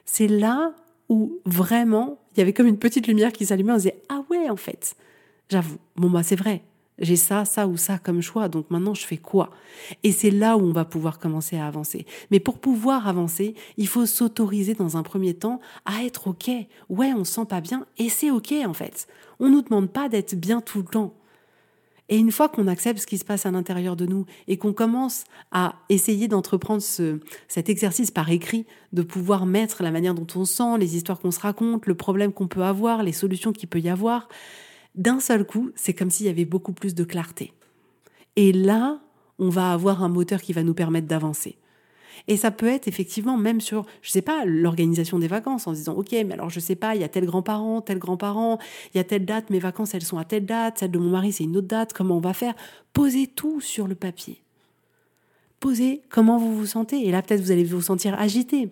C'est 0.06 0.26
là 0.26 0.72
où 1.08 1.38
vraiment, 1.44 2.18
il 2.32 2.38
y 2.38 2.42
avait 2.42 2.52
comme 2.52 2.66
une 2.66 2.78
petite 2.78 3.06
lumière 3.06 3.32
qui 3.32 3.46
s'allumait, 3.46 3.72
on 3.72 3.76
disait 3.76 4.02
Ah 4.08 4.22
ouais, 4.30 4.50
en 4.50 4.56
fait, 4.56 4.94
j'avoue, 5.48 5.78
bon, 5.96 6.10
bah, 6.10 6.22
c'est 6.22 6.36
vrai, 6.36 6.62
j'ai 6.98 7.16
ça, 7.16 7.44
ça 7.44 7.66
ou 7.66 7.76
ça 7.76 7.98
comme 7.98 8.20
choix, 8.20 8.48
donc 8.48 8.70
maintenant 8.70 8.94
je 8.94 9.06
fais 9.06 9.16
quoi? 9.16 9.50
Et 10.02 10.12
c'est 10.12 10.30
là 10.30 10.56
où 10.56 10.62
on 10.62 10.72
va 10.72 10.84
pouvoir 10.84 11.18
commencer 11.18 11.56
à 11.56 11.66
avancer. 11.66 12.06
Mais 12.30 12.40
pour 12.40 12.58
pouvoir 12.58 13.06
avancer, 13.06 13.54
il 13.76 13.86
faut 13.86 14.06
s'autoriser 14.06 14.74
dans 14.74 14.96
un 14.96 15.02
premier 15.02 15.34
temps 15.34 15.60
à 15.84 16.02
être 16.04 16.28
OK. 16.28 16.50
Ouais, 16.88 17.12
on 17.14 17.24
se 17.24 17.32
sent 17.32 17.46
pas 17.48 17.60
bien, 17.60 17.86
et 17.98 18.08
c'est 18.08 18.30
OK 18.30 18.52
en 18.66 18.74
fait. 18.74 19.06
On 19.40 19.48
nous 19.48 19.62
demande 19.62 19.90
pas 19.90 20.08
d'être 20.08 20.34
bien 20.34 20.60
tout 20.60 20.78
le 20.78 20.84
temps. 20.84 21.14
Et 22.08 22.16
une 22.16 22.32
fois 22.32 22.48
qu'on 22.48 22.66
accepte 22.68 23.00
ce 23.00 23.06
qui 23.06 23.18
se 23.18 23.24
passe 23.24 23.44
à 23.44 23.50
l'intérieur 23.50 23.94
de 23.94 24.06
nous 24.06 24.24
et 24.46 24.56
qu'on 24.56 24.72
commence 24.72 25.24
à 25.52 25.74
essayer 25.88 26.26
d'entreprendre 26.26 26.80
ce, 26.80 27.20
cet 27.48 27.68
exercice 27.68 28.10
par 28.10 28.30
écrit, 28.30 28.66
de 28.92 29.02
pouvoir 29.02 29.44
mettre 29.44 29.82
la 29.82 29.90
manière 29.90 30.14
dont 30.14 30.26
on 30.34 30.46
sent, 30.46 30.78
les 30.78 30.96
histoires 30.96 31.20
qu'on 31.20 31.30
se 31.30 31.40
raconte, 31.40 31.86
le 31.86 31.94
problème 31.94 32.32
qu'on 32.32 32.48
peut 32.48 32.62
avoir, 32.62 33.02
les 33.02 33.12
solutions 33.12 33.52
qu'il 33.52 33.68
peut 33.68 33.80
y 33.80 33.90
avoir, 33.90 34.28
d'un 34.94 35.20
seul 35.20 35.44
coup, 35.44 35.70
c'est 35.74 35.92
comme 35.92 36.10
s'il 36.10 36.26
y 36.26 36.30
avait 36.30 36.46
beaucoup 36.46 36.72
plus 36.72 36.94
de 36.94 37.04
clarté. 37.04 37.52
Et 38.36 38.52
là, 38.52 39.00
on 39.38 39.50
va 39.50 39.72
avoir 39.72 40.02
un 40.02 40.08
moteur 40.08 40.40
qui 40.40 40.52
va 40.52 40.62
nous 40.62 40.74
permettre 40.74 41.06
d'avancer. 41.06 41.58
Et 42.26 42.36
ça 42.36 42.50
peut 42.50 42.66
être 42.66 42.88
effectivement 42.88 43.36
même 43.36 43.60
sur, 43.60 43.86
je 44.02 44.10
sais 44.10 44.22
pas, 44.22 44.44
l'organisation 44.44 45.18
des 45.18 45.28
vacances 45.28 45.66
en 45.66 45.72
disant, 45.72 45.94
OK, 45.94 46.12
mais 46.12 46.32
alors 46.32 46.50
je 46.50 46.60
sais 46.60 46.76
pas, 46.76 46.94
il 46.94 47.00
y 47.00 47.04
a 47.04 47.08
tel 47.08 47.24
grand-parent, 47.26 47.80
tel 47.80 47.98
grand-parent, 47.98 48.58
il 48.94 48.98
y 48.98 49.00
a 49.00 49.04
telle 49.04 49.24
date, 49.24 49.50
mes 49.50 49.58
vacances 49.58 49.94
elles 49.94 50.04
sont 50.04 50.18
à 50.18 50.24
telle 50.24 50.46
date, 50.46 50.78
celle 50.78 50.90
de 50.90 50.98
mon 50.98 51.10
mari 51.10 51.32
c'est 51.32 51.44
une 51.44 51.56
autre 51.56 51.68
date, 51.68 51.92
comment 51.92 52.16
on 52.16 52.20
va 52.20 52.32
faire? 52.32 52.54
Posez 52.92 53.26
tout 53.26 53.60
sur 53.60 53.86
le 53.86 53.94
papier. 53.94 54.42
Posez 55.60 56.02
comment 56.08 56.38
vous 56.38 56.56
vous 56.56 56.66
sentez. 56.66 57.06
Et 57.06 57.10
là 57.10 57.22
peut-être 57.22 57.40
vous 57.40 57.52
allez 57.52 57.64
vous 57.64 57.82
sentir 57.82 58.18
agité. 58.18 58.70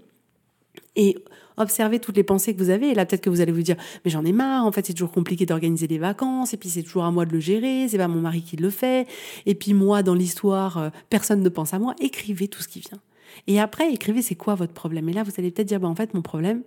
Et 0.95 1.17
observez 1.57 1.99
toutes 2.01 2.17
les 2.17 2.23
pensées 2.23 2.55
que 2.55 2.59
vous 2.59 2.71
avez. 2.71 2.91
Et 2.91 2.95
là, 2.95 3.07
peut-être 3.07 3.23
que 3.23 3.31
vous 3.31 3.41
allez 3.41 3.53
vous 3.53 3.63
dire, 3.63 3.77
mais 4.05 4.11
j'en 4.11 4.25
ai 4.25 4.33
marre. 4.33 4.65
En 4.65 4.73
fait, 4.73 4.87
c'est 4.87 4.93
toujours 4.93 5.13
compliqué 5.13 5.47
d'organiser 5.47 5.87
des 5.87 5.99
vacances. 5.99 6.55
Et 6.55 6.57
puis, 6.57 6.69
c'est 6.69 6.83
toujours 6.83 7.05
à 7.05 7.11
moi 7.11 7.25
de 7.27 7.33
le 7.33 7.41
gérer. 7.41 7.87
C'est 7.89 7.99
pas 7.99 8.09
mon 8.09 8.21
mari 8.21 8.43
qui 8.43 8.57
le 8.57 8.71
fait. 8.71 9.07
Et 9.47 9.55
puis, 9.55 9.75
moi, 9.75 10.03
dans 10.03 10.15
l'histoire, 10.15 10.79
euh, 10.79 10.91
personne 11.11 11.43
ne 11.43 11.49
pense 11.49 11.75
à 11.75 11.79
moi. 11.79 11.95
Écrivez 12.01 12.49
tout 12.49 12.63
ce 12.63 12.69
qui 12.69 12.81
vient. 12.81 12.99
Et 13.47 13.61
après, 13.61 13.93
écrivez 13.93 14.23
c'est 14.23 14.35
quoi 14.35 14.55
votre 14.55 14.73
problème? 14.73 15.09
Et 15.09 15.13
là, 15.13 15.23
vous 15.23 15.33
allez 15.39 15.51
peut-être 15.51 15.69
dire, 15.69 15.81
bah, 15.81 15.89
en 15.89 15.95
fait, 15.95 16.15
mon 16.15 16.23
problème, 16.23 16.63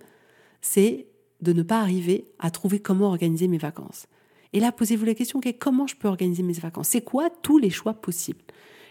c'est 0.60 1.06
de 1.40 1.52
ne 1.52 1.62
pas 1.62 1.80
arriver 1.80 2.24
à 2.38 2.50
trouver 2.50 2.80
comment 2.80 3.08
organiser 3.08 3.48
mes 3.48 3.58
vacances. 3.58 4.06
Et 4.52 4.60
là, 4.60 4.72
posez-vous 4.72 5.04
la 5.04 5.14
question, 5.14 5.40
comment 5.58 5.86
je 5.86 5.96
peux 5.96 6.08
organiser 6.08 6.42
mes 6.42 6.52
vacances? 6.54 6.88
C'est 6.88 7.02
quoi 7.02 7.30
tous 7.30 7.58
les 7.58 7.70
choix 7.70 7.94
possibles? 7.94 8.42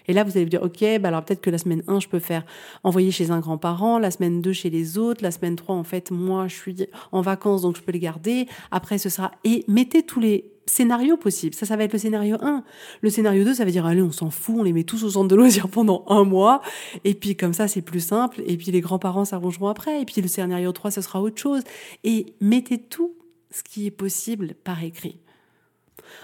Et 0.09 0.13
là, 0.13 0.23
vous 0.23 0.31
allez 0.31 0.43
vous 0.43 0.49
dire, 0.49 0.63
OK, 0.63 0.83
bah 0.99 1.09
alors 1.09 1.23
peut-être 1.23 1.39
que 1.39 1.51
la 1.51 1.59
semaine 1.59 1.83
1, 1.87 1.99
je 1.99 2.07
peux 2.07 2.17
faire 2.17 2.43
envoyer 2.83 3.11
chez 3.11 3.29
un 3.29 3.39
grand-parent, 3.39 3.99
la 3.99 4.09
semaine 4.09 4.41
2 4.41 4.51
chez 4.53 4.71
les 4.71 4.97
autres, 4.97 5.21
la 5.23 5.29
semaine 5.29 5.55
3, 5.55 5.75
en 5.75 5.83
fait, 5.83 6.09
moi, 6.09 6.47
je 6.47 6.55
suis 6.55 6.87
en 7.11 7.21
vacances, 7.21 7.61
donc 7.61 7.77
je 7.77 7.83
peux 7.83 7.91
les 7.91 7.99
garder. 7.99 8.47
Après, 8.71 8.97
ce 8.97 9.07
sera... 9.07 9.29
Et 9.43 9.63
mettez 9.67 10.01
tous 10.01 10.19
les 10.19 10.51
scénarios 10.65 11.15
possibles. 11.15 11.53
Ça, 11.53 11.67
ça 11.67 11.75
va 11.75 11.83
être 11.83 11.93
le 11.93 11.99
scénario 11.99 12.37
1. 12.41 12.63
Le 13.01 13.09
scénario 13.11 13.43
2, 13.43 13.53
ça 13.53 13.65
veut 13.65 13.71
dire, 13.71 13.85
allez, 13.85 14.01
on 14.01 14.11
s'en 14.11 14.31
fout, 14.31 14.55
on 14.57 14.63
les 14.63 14.73
met 14.73 14.83
tous 14.83 15.03
au 15.03 15.11
centre 15.11 15.27
de 15.27 15.35
loisirs 15.35 15.67
pendant 15.71 16.03
un 16.07 16.23
mois. 16.23 16.63
Et 17.03 17.13
puis, 17.13 17.35
comme 17.35 17.53
ça, 17.53 17.67
c'est 17.67 17.83
plus 17.83 17.99
simple. 17.99 18.41
Et 18.47 18.57
puis, 18.57 18.71
les 18.71 18.81
grands-parents 18.81 19.25
s'arrangeront 19.25 19.67
après. 19.67 20.01
Et 20.01 20.05
puis, 20.05 20.23
le 20.23 20.27
scénario 20.27 20.71
3, 20.71 20.89
ce 20.89 21.01
sera 21.01 21.21
autre 21.21 21.39
chose. 21.39 21.61
Et 22.03 22.33
mettez 22.41 22.79
tout 22.79 23.13
ce 23.51 23.61
qui 23.61 23.85
est 23.85 23.91
possible 23.91 24.55
par 24.63 24.83
écrit. 24.83 25.19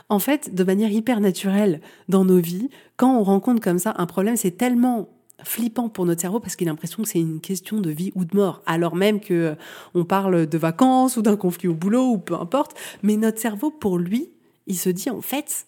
En 0.09 0.19
fait, 0.19 0.53
de 0.53 0.63
manière 0.63 0.91
hyper 0.91 1.19
naturelle 1.19 1.81
dans 2.09 2.25
nos 2.25 2.39
vies, 2.39 2.69
quand 2.97 3.17
on 3.17 3.23
rencontre 3.23 3.61
comme 3.61 3.79
ça 3.79 3.93
un 3.97 4.05
problème, 4.05 4.35
c'est 4.35 4.57
tellement 4.57 5.09
flippant 5.43 5.89
pour 5.89 6.05
notre 6.05 6.21
cerveau 6.21 6.39
parce 6.39 6.55
qu'il 6.55 6.67
a 6.67 6.71
l'impression 6.71 7.03
que 7.03 7.09
c'est 7.09 7.19
une 7.19 7.41
question 7.41 7.81
de 7.81 7.89
vie 7.89 8.11
ou 8.15 8.25
de 8.25 8.35
mort, 8.35 8.61
alors 8.65 8.95
même 8.95 9.19
que 9.19 9.33
euh, 9.33 9.55
on 9.93 10.05
parle 10.05 10.47
de 10.47 10.57
vacances 10.57 11.17
ou 11.17 11.21
d'un 11.21 11.35
conflit 11.35 11.67
au 11.67 11.73
boulot 11.73 12.11
ou 12.11 12.17
peu 12.17 12.35
importe, 12.35 12.75
mais 13.03 13.17
notre 13.17 13.39
cerveau 13.39 13.69
pour 13.69 13.97
lui, 13.97 14.29
il 14.67 14.77
se 14.77 14.89
dit 14.89 15.09
en 15.09 15.21
fait, 15.21 15.67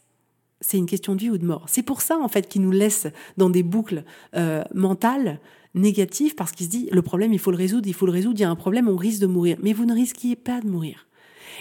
c'est 0.61 0.77
une 0.77 0.85
question 0.85 1.15
de 1.15 1.19
vie 1.19 1.29
ou 1.29 1.37
de 1.37 1.45
mort. 1.45 1.65
C'est 1.67 1.83
pour 1.83 2.01
ça 2.01 2.17
en 2.17 2.27
fait 2.27 2.47
qu'il 2.47 2.61
nous 2.61 2.71
laisse 2.71 3.07
dans 3.37 3.49
des 3.49 3.63
boucles 3.63 4.03
euh, 4.35 4.63
mentales 4.73 5.39
négatives 5.75 6.35
parce 6.35 6.51
qu'il 6.51 6.65
se 6.65 6.71
dit 6.71 6.89
le 6.91 7.01
problème 7.01 7.33
il 7.33 7.39
faut 7.39 7.51
le 7.51 7.57
résoudre, 7.57 7.87
il 7.87 7.93
faut 7.93 8.05
le 8.05 8.11
résoudre, 8.11 8.39
il 8.39 8.41
y 8.41 8.45
a 8.45 8.49
un 8.49 8.55
problème, 8.55 8.87
on 8.87 8.97
risque 8.97 9.21
de 9.21 9.27
mourir. 9.27 9.57
Mais 9.61 9.73
vous 9.73 9.85
ne 9.85 9.93
risquiez 9.93 10.35
pas 10.35 10.61
de 10.61 10.67
mourir. 10.67 11.07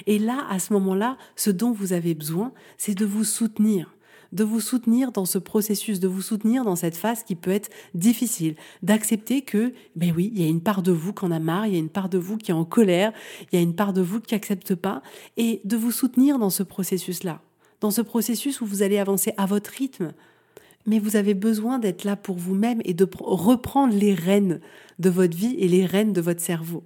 Et 0.06 0.18
là, 0.18 0.46
à 0.50 0.58
ce 0.58 0.72
moment-là, 0.72 1.16
ce 1.36 1.50
dont 1.50 1.72
vous 1.72 1.92
avez 1.92 2.14
besoin, 2.14 2.52
c'est 2.76 2.94
de 2.94 3.04
vous 3.04 3.24
soutenir 3.24 3.96
de 4.32 4.44
vous 4.44 4.60
soutenir 4.60 5.12
dans 5.12 5.24
ce 5.24 5.38
processus, 5.38 6.00
de 6.00 6.08
vous 6.08 6.22
soutenir 6.22 6.64
dans 6.64 6.76
cette 6.76 6.96
phase 6.96 7.22
qui 7.22 7.34
peut 7.34 7.50
être 7.50 7.70
difficile, 7.94 8.54
d'accepter 8.82 9.42
que, 9.42 9.72
ben 9.94 10.12
oui, 10.14 10.32
il 10.34 10.42
y 10.42 10.44
a 10.44 10.48
une 10.48 10.60
part 10.60 10.82
de 10.82 10.92
vous 10.92 11.12
qui 11.12 11.24
en 11.24 11.30
a 11.30 11.38
marre, 11.38 11.66
il 11.66 11.72
y 11.72 11.76
a 11.76 11.80
une 11.80 11.88
part 11.88 12.08
de 12.08 12.18
vous 12.18 12.36
qui 12.36 12.50
est 12.50 12.54
en 12.54 12.64
colère, 12.64 13.12
il 13.52 13.56
y 13.56 13.58
a 13.58 13.62
une 13.62 13.74
part 13.74 13.92
de 13.92 14.02
vous 14.02 14.20
qui 14.20 14.34
accepte 14.34 14.74
pas, 14.74 15.02
et 15.36 15.60
de 15.64 15.76
vous 15.76 15.90
soutenir 15.90 16.38
dans 16.38 16.50
ce 16.50 16.62
processus-là, 16.62 17.40
dans 17.80 17.90
ce 17.90 18.02
processus 18.02 18.60
où 18.60 18.66
vous 18.66 18.82
allez 18.82 18.98
avancer 18.98 19.32
à 19.36 19.46
votre 19.46 19.70
rythme. 19.70 20.12
Mais 20.86 20.98
vous 21.00 21.16
avez 21.16 21.34
besoin 21.34 21.78
d'être 21.78 22.04
là 22.04 22.14
pour 22.14 22.36
vous-même 22.36 22.80
et 22.84 22.94
de 22.94 23.08
reprendre 23.18 23.94
les 23.94 24.14
rênes 24.14 24.60
de 24.98 25.10
votre 25.10 25.36
vie 25.36 25.56
et 25.58 25.66
les 25.66 25.84
rênes 25.84 26.12
de 26.12 26.20
votre 26.20 26.40
cerveau 26.40 26.84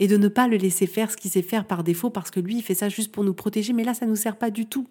et 0.00 0.08
de 0.08 0.16
ne 0.16 0.28
pas 0.28 0.48
le 0.48 0.56
laisser 0.56 0.86
faire 0.86 1.10
ce 1.10 1.16
qu'il 1.16 1.30
sait 1.30 1.42
faire 1.42 1.66
par 1.66 1.84
défaut 1.84 2.08
parce 2.08 2.30
que 2.30 2.40
lui, 2.40 2.56
il 2.56 2.62
fait 2.62 2.74
ça 2.74 2.88
juste 2.88 3.12
pour 3.12 3.22
nous 3.22 3.34
protéger, 3.34 3.74
mais 3.74 3.84
là, 3.84 3.92
ça 3.92 4.06
ne 4.06 4.10
nous 4.10 4.16
sert 4.16 4.36
pas 4.36 4.50
du 4.50 4.66
tout. 4.66 4.88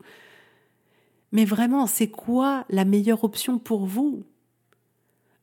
Mais 1.31 1.45
vraiment, 1.45 1.87
c'est 1.87 2.07
quoi 2.07 2.63
la 2.69 2.85
meilleure 2.85 3.23
option 3.23 3.57
pour 3.57 3.87
vous? 3.87 4.23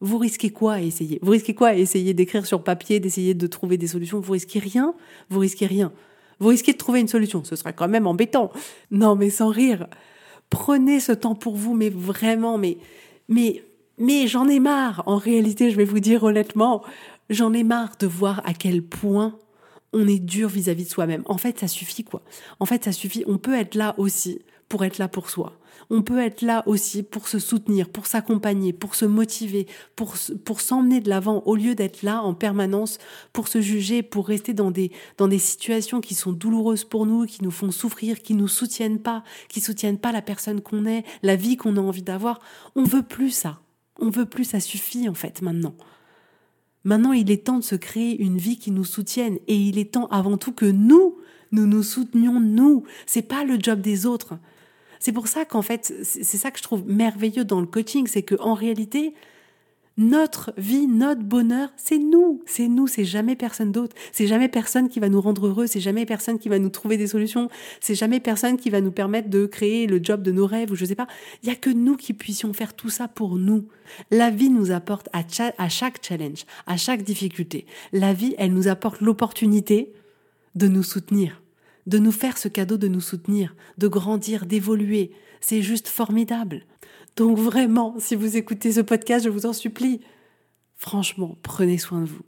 Vous 0.00 0.18
risquez 0.18 0.50
quoi 0.50 0.74
à 0.74 0.81
essayer? 0.81 1.18
Vous 1.20 1.33
risquez 1.33 1.55
quoi 1.55 1.68
à 1.68 1.74
essayer 1.74 2.14
d'écrire 2.14 2.46
sur 2.46 2.62
papier, 2.62 3.00
d'essayer 3.00 3.35
de 3.35 3.46
trouver 3.48 3.76
des 3.76 3.88
solutions? 3.88 4.20
Vous 4.20 4.33
risquez 4.33 4.61
rien? 4.61 4.94
Vous 5.31 5.40
risquez 5.40 5.66
rien. 5.66 5.92
Vous 6.38 6.48
risquez 6.48 6.72
de 6.72 6.79
trouver 6.79 7.00
une 7.00 7.09
solution. 7.09 7.42
Ce 7.42 7.57
serait 7.57 7.72
quand 7.72 7.88
même 7.88 8.07
embêtant. 8.07 8.52
Non, 8.92 9.16
mais 9.16 9.31
sans 9.31 9.48
rire. 9.48 9.88
Prenez 10.48 11.00
ce 11.00 11.12
temps 11.12 11.35
pour 11.35 11.57
vous, 11.57 11.74
mais 11.74 11.90
vraiment, 11.90 12.57
mais, 12.57 12.79
mais, 13.29 13.64
mais 13.98 14.29
j'en 14.29 14.46
ai 14.46 14.61
marre. 14.61 15.02
En 15.07 15.16
réalité, 15.16 15.72
je 15.72 15.76
vais 15.76 15.85
vous 15.85 15.98
dire 15.98 16.22
honnêtement, 16.22 16.85
j'en 17.31 17.52
ai 17.52 17.64
marre 17.64 17.96
de 17.98 18.07
voir 18.07 18.42
à 18.44 18.55
quel 18.55 18.83
point 18.83 19.37
on 19.97 20.07
est 20.07 20.19
dur 20.19 20.49
vis-à-vis 20.49 20.85
de 20.85 20.91
soi-même. 20.91 21.23
En 21.25 21.39
fait, 21.39 21.59
ça 21.59 21.69
suffit 21.69 22.05
quoi. 22.05 22.23
En 22.61 22.67
fait, 22.67 22.85
ça 22.85 22.93
suffit. 22.93 23.25
On 23.27 23.39
peut 23.39 23.55
être 23.55 23.75
là 23.75 23.95
aussi 23.97 24.43
pour 24.69 24.85
être 24.85 24.99
là 24.99 25.09
pour 25.09 25.31
soi. 25.31 25.59
On 25.89 26.03
peut 26.03 26.19
être 26.19 26.43
là 26.43 26.63
aussi 26.67 27.03
pour 27.03 27.29
se 27.29 27.39
soutenir, 27.39 27.89
pour 27.89 28.07
s'accompagner, 28.07 28.73
pour 28.73 28.95
se 28.95 29.05
motiver, 29.05 29.67
pour, 29.95 30.15
pour 30.45 30.61
s'emmener 30.61 31.01
de 31.01 31.09
l'avant, 31.09 31.43
au 31.47 31.55
lieu 31.55 31.75
d'être 31.75 32.03
là 32.03 32.23
en 32.23 32.35
permanence 32.35 32.99
pour 33.33 33.49
se 33.49 33.61
juger, 33.61 34.03
pour 34.03 34.27
rester 34.27 34.53
dans 34.53 34.71
des, 34.71 34.91
dans 35.17 35.29
des 35.29 35.39
situations 35.39 36.01
qui 36.01 36.15
sont 36.15 36.33
douloureuses 36.33 36.85
pour 36.85 37.07
nous, 37.07 37.25
qui 37.27 37.43
nous 37.45 37.51
font 37.51 37.71
souffrir, 37.71 38.21
qui 38.21 38.35
nous 38.35 38.49
soutiennent 38.49 38.99
pas, 38.99 39.23
qui 39.49 39.61
soutiennent 39.61 39.99
pas 39.99 40.13
la 40.13 40.23
personne 40.23 40.61
qu'on 40.61 40.87
est, 40.87 41.05
la 41.23 41.37
vie 41.37 41.57
qu'on 41.57 41.77
a 41.77 41.81
envie 41.81 42.03
d'avoir. 42.03 42.41
On 42.75 42.85
veut 42.85 43.03
plus 43.03 43.31
ça. 43.31 43.61
On 43.99 44.11
veut 44.11 44.27
plus, 44.27 44.45
ça 44.45 44.61
suffit 44.61 45.09
en 45.09 45.15
fait 45.15 45.41
maintenant. 45.41 45.75
Maintenant, 46.87 47.12
il 47.12 47.33
est 47.33 47.44
temps 47.44 47.59
de 47.59 47.64
se 47.64 47.75
créer 47.75 48.16
une 48.22 48.38
vie 48.38 48.59
qui 48.59 48.70
nous 48.70 48.85
soutienne 48.85 49.38
et 49.49 49.57
il 49.57 49.77
est 49.77 49.94
temps 49.94 50.07
avant 50.07 50.37
tout 50.37 50.53
que 50.53 50.66
nous, 50.66 51.18
nous 51.51 51.66
nous 51.66 51.83
soutenions 51.83 52.38
nous. 52.38 52.85
C'est 53.07 53.27
pas 53.27 53.42
le 53.42 53.59
job 53.61 53.81
des 53.81 54.07
autres. 54.07 54.38
C'est 55.01 55.11
pour 55.11 55.27
ça 55.27 55.44
qu'en 55.44 55.62
fait, 55.62 55.92
c'est 56.05 56.22
ça 56.22 56.53
que 56.53 56.59
je 56.59 56.62
trouve 56.62 56.87
merveilleux 56.87 57.44
dans 57.44 57.61
le 57.61 57.66
coaching, 57.66 58.07
c'est 58.07 58.22
qu'en 58.22 58.55
réalité, 58.55 59.14
notre 59.99 60.53
vie, 60.59 60.87
notre 60.87 61.23
bonheur, 61.23 61.71
c'est 61.77 61.99
nous, 61.99 62.43
c'est 62.45 62.69
nous, 62.69 62.87
c'est 62.87 63.05
jamais 63.05 63.35
personne 63.35 63.73
d'autre. 63.73 63.97
C'est 64.13 64.27
jamais 64.27 64.49
personne 64.49 64.89
qui 64.89 65.01
va 65.01 65.09
nous 65.09 65.21
rendre 65.21 65.47
heureux, 65.47 65.67
c'est 65.67 65.81
jamais 65.81 66.05
personne 66.05 66.39
qui 66.39 66.49
va 66.49 66.59
nous 66.59 66.69
trouver 66.69 66.99
des 66.99 67.07
solutions, 67.07 67.49
c'est 67.81 67.95
jamais 67.95 68.21
personne 68.21 68.59
qui 68.59 68.69
va 68.69 68.81
nous 68.81 68.93
permettre 68.93 69.31
de 69.31 69.47
créer 69.47 69.87
le 69.87 70.01
job 70.03 70.23
de 70.23 70.33
nos 70.33 70.47
rêves 70.47 70.71
ou 70.71 70.75
je 70.75 70.85
sais 70.85 70.95
pas. 70.95 71.07
Il 71.43 71.49
y 71.49 71.53
a 71.53 71.55
que 71.55 71.71
nous 71.71 71.97
qui 71.97 72.13
puissions 72.13 72.53
faire 72.53 72.75
tout 72.75 72.91
ça 72.91 73.09
pour 73.09 73.37
nous. 73.37 73.69
La 74.11 74.31
vie 74.31 74.51
nous 74.51 74.71
apporte 74.71 75.09
à, 75.13 75.23
à 75.57 75.69
chaque 75.69 76.05
challenge, 76.05 76.45
à 76.67 76.77
chaque 76.77 77.03
difficulté. 77.03 77.67
La 77.93 78.13
vie, 78.13 78.35
elle 78.37 78.53
nous 78.53 78.69
apporte 78.69 79.01
l'opportunité 79.01 79.93
de 80.55 80.69
nous 80.69 80.83
soutenir, 80.83 81.41
de 81.87 81.99
nous 81.99 82.13
faire 82.13 82.37
ce 82.37 82.49
cadeau 82.49 82.77
de 82.77 82.89
nous 82.89 83.01
soutenir, 83.01 83.55
de 83.79 83.89
grandir, 83.89 84.45
d'évoluer. 84.45 85.13
C'est 85.41 85.63
juste 85.63 85.89
formidable. 85.89 86.65
Donc 87.16 87.38
vraiment, 87.38 87.94
si 87.98 88.14
vous 88.14 88.37
écoutez 88.37 88.72
ce 88.72 88.81
podcast, 88.81 89.24
je 89.24 89.31
vous 89.31 89.46
en 89.46 89.55
supplie, 89.55 90.02
franchement, 90.76 91.38
prenez 91.42 91.79
soin 91.79 92.02
de 92.02 92.07
vous. 92.07 92.22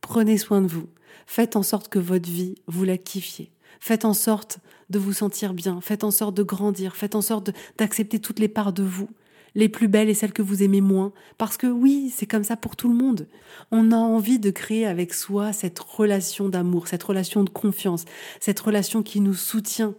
Prenez 0.00 0.38
soin 0.38 0.62
de 0.62 0.66
vous. 0.66 0.88
Faites 1.26 1.54
en 1.54 1.62
sorte 1.62 1.88
que 1.88 1.98
votre 1.98 2.28
vie, 2.28 2.54
vous 2.66 2.84
la 2.84 2.96
kiffiez. 2.96 3.52
Faites 3.78 4.06
en 4.06 4.14
sorte 4.14 4.58
de 4.88 4.98
vous 4.98 5.12
sentir 5.12 5.52
bien. 5.52 5.80
Faites 5.82 6.02
en 6.02 6.10
sorte 6.10 6.34
de 6.34 6.42
grandir. 6.42 6.96
Faites 6.96 7.14
en 7.14 7.20
sorte 7.20 7.50
d'accepter 7.76 8.20
toutes 8.20 8.38
les 8.38 8.48
parts 8.48 8.72
de 8.72 8.82
vous 8.82 9.10
les 9.54 9.68
plus 9.68 9.88
belles 9.88 10.08
et 10.08 10.14
celles 10.14 10.32
que 10.32 10.40
vous 10.40 10.62
aimez 10.62 10.80
moins. 10.80 11.12
Parce 11.36 11.58
que 11.58 11.66
oui, 11.66 12.10
c'est 12.14 12.26
comme 12.26 12.44
ça 12.44 12.56
pour 12.56 12.74
tout 12.74 12.88
le 12.88 12.94
monde. 12.94 13.28
On 13.70 13.92
a 13.92 13.96
envie 13.96 14.38
de 14.38 14.50
créer 14.50 14.86
avec 14.86 15.12
soi 15.12 15.52
cette 15.52 15.78
relation 15.78 16.48
d'amour, 16.48 16.88
cette 16.88 17.02
relation 17.02 17.44
de 17.44 17.50
confiance, 17.50 18.06
cette 18.40 18.60
relation 18.60 19.02
qui 19.02 19.20
nous 19.20 19.34
soutient, 19.34 19.94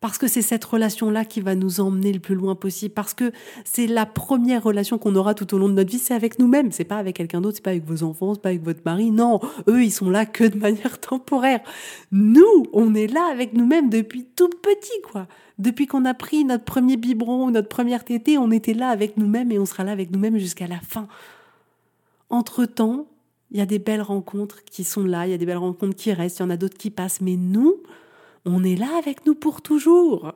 parce 0.00 0.16
que 0.16 0.28
c'est 0.28 0.42
cette 0.42 0.64
relation-là 0.64 1.24
qui 1.24 1.40
va 1.40 1.56
nous 1.56 1.80
emmener 1.80 2.12
le 2.12 2.20
plus 2.20 2.36
loin 2.36 2.54
possible. 2.54 2.94
Parce 2.94 3.14
que 3.14 3.32
c'est 3.64 3.88
la 3.88 4.06
première 4.06 4.62
relation 4.62 4.96
qu'on 4.96 5.16
aura 5.16 5.34
tout 5.34 5.52
au 5.54 5.58
long 5.58 5.68
de 5.68 5.74
notre 5.74 5.90
vie, 5.90 5.98
c'est 5.98 6.14
avec 6.14 6.38
nous-mêmes. 6.38 6.70
C'est 6.70 6.84
pas 6.84 6.98
avec 6.98 7.16
quelqu'un 7.16 7.40
d'autre, 7.40 7.56
c'est 7.56 7.64
pas 7.64 7.70
avec 7.70 7.84
vos 7.84 8.04
enfants, 8.04 8.34
c'est 8.34 8.42
pas 8.42 8.50
avec 8.50 8.62
votre 8.62 8.80
mari. 8.84 9.10
Non, 9.10 9.40
eux, 9.68 9.82
ils 9.82 9.90
sont 9.90 10.08
là 10.08 10.24
que 10.24 10.44
de 10.44 10.56
manière 10.58 11.00
temporaire. 11.00 11.60
Nous, 12.12 12.64
on 12.72 12.94
est 12.94 13.08
là 13.08 13.28
avec 13.32 13.54
nous-mêmes 13.54 13.90
depuis 13.90 14.24
tout 14.36 14.50
petit, 14.62 15.00
quoi. 15.02 15.26
Depuis 15.58 15.88
qu'on 15.88 16.04
a 16.04 16.14
pris 16.14 16.44
notre 16.44 16.64
premier 16.64 16.96
biberon 16.96 17.46
ou 17.46 17.50
notre 17.50 17.68
première 17.68 18.04
tétée, 18.04 18.38
on 18.38 18.52
était 18.52 18.74
là 18.74 18.90
avec 18.90 19.16
nous-mêmes 19.16 19.50
et 19.50 19.58
on 19.58 19.66
sera 19.66 19.82
là 19.82 19.90
avec 19.90 20.12
nous-mêmes 20.12 20.38
jusqu'à 20.38 20.68
la 20.68 20.78
fin. 20.78 21.08
Entre-temps, 22.30 23.08
il 23.50 23.58
y 23.58 23.60
a 23.60 23.66
des 23.66 23.80
belles 23.80 24.02
rencontres 24.02 24.62
qui 24.64 24.84
sont 24.84 25.04
là, 25.04 25.26
il 25.26 25.30
y 25.30 25.34
a 25.34 25.38
des 25.38 25.46
belles 25.46 25.56
rencontres 25.56 25.96
qui 25.96 26.12
restent, 26.12 26.38
il 26.38 26.42
y 26.42 26.44
en 26.44 26.50
a 26.50 26.56
d'autres 26.56 26.76
qui 26.76 26.90
passent, 26.90 27.20
mais 27.20 27.34
nous, 27.34 27.74
on 28.44 28.64
est 28.64 28.76
là 28.76 28.88
avec 28.98 29.26
nous 29.26 29.34
pour 29.34 29.62
toujours. 29.62 30.32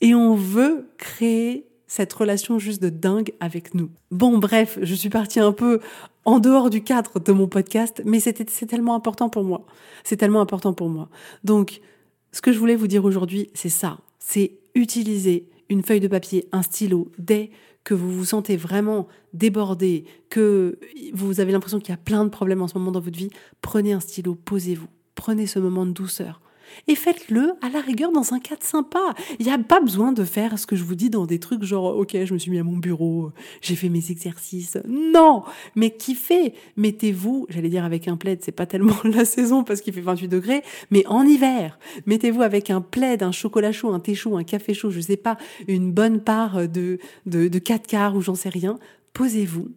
Et 0.00 0.14
on 0.14 0.34
veut 0.34 0.88
créer 0.98 1.66
cette 1.86 2.12
relation 2.12 2.58
juste 2.58 2.82
de 2.82 2.88
dingue 2.88 3.32
avec 3.40 3.74
nous. 3.74 3.90
Bon, 4.10 4.38
bref, 4.38 4.78
je 4.82 4.94
suis 4.94 5.08
partie 5.08 5.40
un 5.40 5.52
peu 5.52 5.80
en 6.24 6.40
dehors 6.40 6.70
du 6.70 6.82
cadre 6.82 7.20
de 7.20 7.32
mon 7.32 7.46
podcast, 7.46 8.02
mais 8.04 8.18
c'est 8.20 8.34
tellement 8.66 8.94
important 8.94 9.28
pour 9.28 9.44
moi. 9.44 9.64
C'est 10.04 10.16
tellement 10.16 10.40
important 10.40 10.74
pour 10.74 10.88
moi. 10.88 11.08
Donc, 11.44 11.80
ce 12.32 12.42
que 12.42 12.52
je 12.52 12.58
voulais 12.58 12.76
vous 12.76 12.88
dire 12.88 13.04
aujourd'hui, 13.04 13.50
c'est 13.54 13.68
ça. 13.68 13.98
C'est 14.18 14.58
utiliser 14.74 15.48
une 15.68 15.82
feuille 15.82 16.00
de 16.00 16.08
papier, 16.08 16.48
un 16.52 16.62
stylo, 16.62 17.10
dès 17.18 17.50
que 17.84 17.94
vous 17.94 18.10
vous 18.10 18.24
sentez 18.24 18.56
vraiment 18.56 19.06
débordé, 19.32 20.04
que 20.28 20.78
vous 21.14 21.38
avez 21.40 21.52
l'impression 21.52 21.78
qu'il 21.78 21.90
y 21.90 21.92
a 21.92 21.96
plein 21.96 22.24
de 22.24 22.30
problèmes 22.30 22.60
en 22.60 22.68
ce 22.68 22.76
moment 22.76 22.90
dans 22.90 23.00
votre 23.00 23.16
vie, 23.16 23.30
prenez 23.62 23.92
un 23.92 24.00
stylo, 24.00 24.34
posez-vous, 24.34 24.88
prenez 25.14 25.46
ce 25.46 25.60
moment 25.60 25.86
de 25.86 25.92
douceur, 25.92 26.40
et 26.88 26.94
faites-le 26.94 27.52
à 27.62 27.68
la 27.68 27.80
rigueur 27.80 28.12
dans 28.12 28.34
un 28.34 28.40
cadre 28.40 28.62
sympa. 28.62 29.14
Il 29.38 29.46
n'y 29.46 29.52
a 29.52 29.58
pas 29.58 29.80
besoin 29.80 30.12
de 30.12 30.24
faire 30.24 30.58
ce 30.58 30.66
que 30.66 30.76
je 30.76 30.84
vous 30.84 30.94
dis 30.94 31.10
dans 31.10 31.26
des 31.26 31.38
trucs 31.38 31.62
genre, 31.62 31.96
ok, 31.96 32.16
je 32.24 32.34
me 32.34 32.38
suis 32.38 32.50
mis 32.50 32.58
à 32.58 32.64
mon 32.64 32.76
bureau, 32.76 33.32
j'ai 33.60 33.76
fait 33.76 33.88
mes 33.88 34.10
exercices. 34.10 34.78
Non, 34.86 35.42
mais 35.74 35.90
kiffez. 35.90 36.54
Mettez-vous, 36.76 37.46
j'allais 37.48 37.68
dire 37.68 37.84
avec 37.84 38.08
un 38.08 38.16
plaid, 38.16 38.40
c'est 38.42 38.52
pas 38.52 38.66
tellement 38.66 38.96
la 39.04 39.24
saison 39.24 39.64
parce 39.64 39.80
qu'il 39.80 39.92
fait 39.92 40.00
28 40.00 40.28
degrés, 40.28 40.62
mais 40.90 41.06
en 41.06 41.24
hiver, 41.24 41.78
mettez-vous 42.06 42.42
avec 42.42 42.70
un 42.70 42.80
plaid, 42.80 43.22
un 43.22 43.32
chocolat 43.32 43.72
chaud, 43.72 43.92
un 43.92 44.00
thé 44.00 44.14
chaud, 44.14 44.36
un 44.36 44.44
café 44.44 44.74
chaud, 44.74 44.90
je 44.90 45.00
sais 45.00 45.16
pas, 45.16 45.36
une 45.68 45.92
bonne 45.92 46.20
part 46.20 46.68
de, 46.68 46.98
de, 47.26 47.48
de 47.48 47.58
4 47.58 47.86
quarts 47.86 48.16
ou 48.16 48.20
j'en 48.20 48.34
sais 48.34 48.48
rien. 48.48 48.78
Posez-vous 49.12 49.68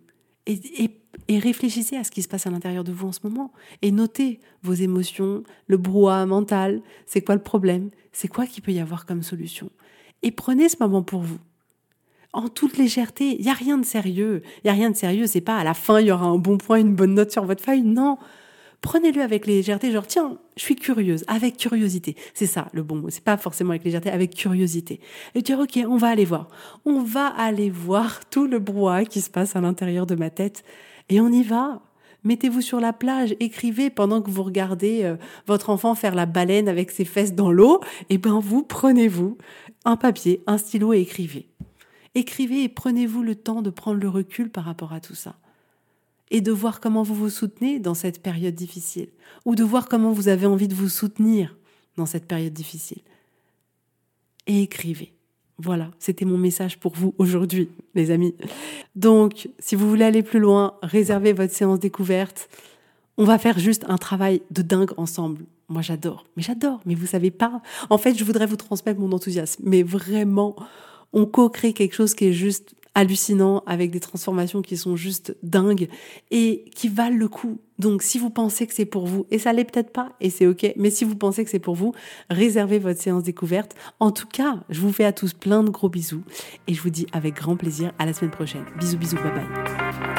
et, 0.45 0.83
et 0.83 0.89
et 1.29 1.39
réfléchissez 1.39 1.95
à 1.95 2.03
ce 2.03 2.11
qui 2.11 2.23
se 2.23 2.27
passe 2.27 2.47
à 2.47 2.49
l'intérieur 2.49 2.83
de 2.83 2.91
vous 2.91 3.07
en 3.07 3.11
ce 3.13 3.19
moment 3.23 3.53
et 3.81 3.91
notez 3.91 4.41
vos 4.63 4.73
émotions, 4.73 5.43
le 5.67 5.77
brouhaha 5.77 6.25
mental, 6.25 6.81
c'est 7.05 7.21
quoi 7.21 7.35
le 7.35 7.41
problème, 7.41 7.91
c'est 8.11 8.27
quoi 8.27 8.45
qu'il 8.47 8.63
peut 8.63 8.73
y 8.73 8.79
avoir 8.79 9.05
comme 9.05 9.23
solution? 9.23 9.69
Et 10.23 10.31
prenez 10.31 10.67
ce 10.67 10.77
moment 10.81 11.03
pour 11.03 11.21
vous. 11.21 11.39
en 12.33 12.47
toute 12.47 12.77
légèreté. 12.77 13.35
Il 13.39 13.45
y 13.45 13.49
a 13.49 13.53
rien 13.53 13.77
de 13.77 13.85
sérieux. 13.85 14.43
Il 14.63 14.67
y 14.67 14.69
a 14.69 14.73
rien 14.73 14.89
de 14.89 14.95
sérieux. 14.95 15.27
C'est 15.27 15.41
pas 15.41 15.57
à 15.57 15.63
la 15.63 15.73
fin 15.73 15.99
il 15.99 16.07
y 16.07 16.11
aura 16.11 16.25
un 16.25 16.37
bon 16.37 16.57
point, 16.57 16.79
une 16.79 16.95
bonne 16.95 17.13
note 17.13 17.31
sur 17.31 17.45
votre 17.45 17.63
feuille. 17.63 17.81
Non. 17.81 18.17
Prenez-le 18.81 19.21
avec 19.21 19.45
légèreté, 19.45 19.91
genre 19.91 20.07
tiens, 20.07 20.37
je 20.55 20.63
suis 20.63 20.75
curieuse, 20.75 21.25
avec 21.27 21.57
curiosité. 21.57 22.15
C'est 22.33 22.45
ça 22.45 22.69
le 22.71 22.81
bon 22.81 22.95
mot. 22.95 23.09
C'est 23.09 23.23
pas 23.23 23.35
forcément 23.35 23.71
avec 23.71 23.83
légèreté, 23.83 24.09
avec 24.09 24.33
curiosité. 24.33 25.01
Et 25.35 25.41
dire 25.41 25.59
ok, 25.59 25.79
on 25.87 25.97
va 25.97 26.07
aller 26.07 26.23
voir. 26.23 26.47
On 26.85 27.01
va 27.01 27.27
aller 27.27 27.69
voir 27.69 28.29
tout 28.29 28.47
le 28.47 28.59
brouhaha 28.59 29.03
qui 29.03 29.19
se 29.21 29.29
passe 29.29 29.55
à 29.55 29.61
l'intérieur 29.61 30.05
de 30.05 30.15
ma 30.15 30.29
tête. 30.29 30.63
Et 31.09 31.19
on 31.19 31.31
y 31.31 31.43
va. 31.43 31.81
Mettez-vous 32.23 32.61
sur 32.61 32.79
la 32.79 32.91
plage, 32.91 33.35
écrivez 33.39 33.89
pendant 33.89 34.21
que 34.21 34.29
vous 34.29 34.43
regardez 34.43 35.03
euh, 35.03 35.15
votre 35.47 35.69
enfant 35.69 35.95
faire 35.95 36.15
la 36.15 36.25
baleine 36.25 36.67
avec 36.67 36.91
ses 36.91 37.05
fesses 37.05 37.33
dans 37.33 37.51
l'eau. 37.51 37.81
Et 38.09 38.15
eh 38.15 38.17
ben 38.17 38.39
vous 38.39 38.61
prenez-vous 38.61 39.37
un 39.85 39.95
papier, 39.95 40.43
un 40.45 40.57
stylo 40.57 40.93
et 40.93 40.99
écrivez. 40.99 41.47
Écrivez 42.15 42.63
et 42.63 42.69
prenez-vous 42.69 43.23
le 43.23 43.35
temps 43.35 43.61
de 43.61 43.69
prendre 43.69 44.01
le 44.01 44.09
recul 44.09 44.49
par 44.49 44.65
rapport 44.65 44.91
à 44.91 44.99
tout 44.99 45.15
ça. 45.15 45.37
Et 46.29 46.41
de 46.41 46.51
voir 46.51 46.81
comment 46.81 47.03
vous 47.03 47.15
vous 47.15 47.29
soutenez 47.29 47.79
dans 47.79 47.93
cette 47.93 48.21
période 48.21 48.55
difficile. 48.55 49.09
Ou 49.45 49.55
de 49.55 49.63
voir 49.63 49.87
comment 49.87 50.11
vous 50.11 50.27
avez 50.27 50.45
envie 50.45 50.67
de 50.67 50.75
vous 50.75 50.89
soutenir 50.89 51.55
dans 51.95 52.05
cette 52.05 52.27
période 52.27 52.53
difficile. 52.53 53.01
Et 54.45 54.61
écrivez. 54.63 55.13
Voilà, 55.61 55.91
c'était 55.99 56.23
mon 56.23 56.37
message 56.37 56.79
pour 56.79 56.93
vous 56.95 57.13
aujourd'hui, 57.17 57.67
les 57.93 58.11
amis. 58.11 58.33
Donc, 58.95 59.49
si 59.59 59.75
vous 59.75 59.89
voulez 59.89 60.05
aller 60.05 60.23
plus 60.23 60.39
loin, 60.39 60.75
réservez 60.81 61.33
votre 61.33 61.53
séance 61.53 61.79
découverte. 61.79 62.47
On 63.17 63.25
va 63.25 63.37
faire 63.37 63.59
juste 63.59 63.83
un 63.89 63.97
travail 63.97 64.41
de 64.51 64.61
dingue 64.61 64.91
ensemble. 64.95 65.43
Moi, 65.67 65.81
j'adore. 65.81 66.25
Mais 66.37 66.43
j'adore. 66.43 66.79
Mais 66.85 66.95
vous 66.95 67.05
savez 67.05 67.29
pas. 67.29 67.61
En 67.89 67.97
fait, 67.97 68.15
je 68.15 68.23
voudrais 68.23 68.45
vous 68.45 68.55
transmettre 68.55 69.01
mon 69.01 69.11
enthousiasme. 69.11 69.61
Mais 69.65 69.83
vraiment, 69.83 70.55
on 71.11 71.25
co-crée 71.25 71.73
quelque 71.73 71.93
chose 71.93 72.13
qui 72.13 72.27
est 72.27 72.33
juste 72.33 72.73
hallucinant, 72.99 73.63
avec 73.65 73.91
des 73.91 74.01
transformations 74.01 74.61
qui 74.61 74.75
sont 74.75 74.97
juste 74.97 75.35
dingues 75.41 75.87
et 76.31 76.65
qui 76.75 76.89
valent 76.89 77.15
le 77.15 77.29
coup. 77.29 77.59
Donc 77.77 78.03
si 78.03 78.19
vous 78.19 78.29
pensez 78.29 78.67
que 78.67 78.73
c'est 78.73 78.85
pour 78.85 79.07
vous, 79.07 79.25
et 79.31 79.39
ça 79.39 79.53
l'est 79.53 79.63
peut-être 79.63 79.93
pas, 79.93 80.11
et 80.19 80.29
c'est 80.29 80.45
ok, 80.45 80.73
mais 80.75 80.89
si 80.89 81.05
vous 81.05 81.15
pensez 81.15 81.45
que 81.45 81.49
c'est 81.49 81.59
pour 81.59 81.75
vous, 81.75 81.93
réservez 82.29 82.77
votre 82.77 83.01
séance 83.01 83.23
découverte. 83.23 83.73
En 84.01 84.11
tout 84.11 84.27
cas, 84.27 84.59
je 84.69 84.81
vous 84.81 84.91
fais 84.91 85.05
à 85.05 85.13
tous 85.13 85.33
plein 85.33 85.63
de 85.63 85.69
gros 85.69 85.87
bisous, 85.87 86.23
et 86.67 86.73
je 86.73 86.81
vous 86.81 86.89
dis 86.89 87.07
avec 87.13 87.35
grand 87.35 87.55
plaisir 87.55 87.93
à 87.97 88.05
la 88.05 88.13
semaine 88.13 88.31
prochaine. 88.31 88.65
Bisous, 88.77 88.97
bisous, 88.97 89.15
bye 89.15 89.31
bye. 89.31 90.18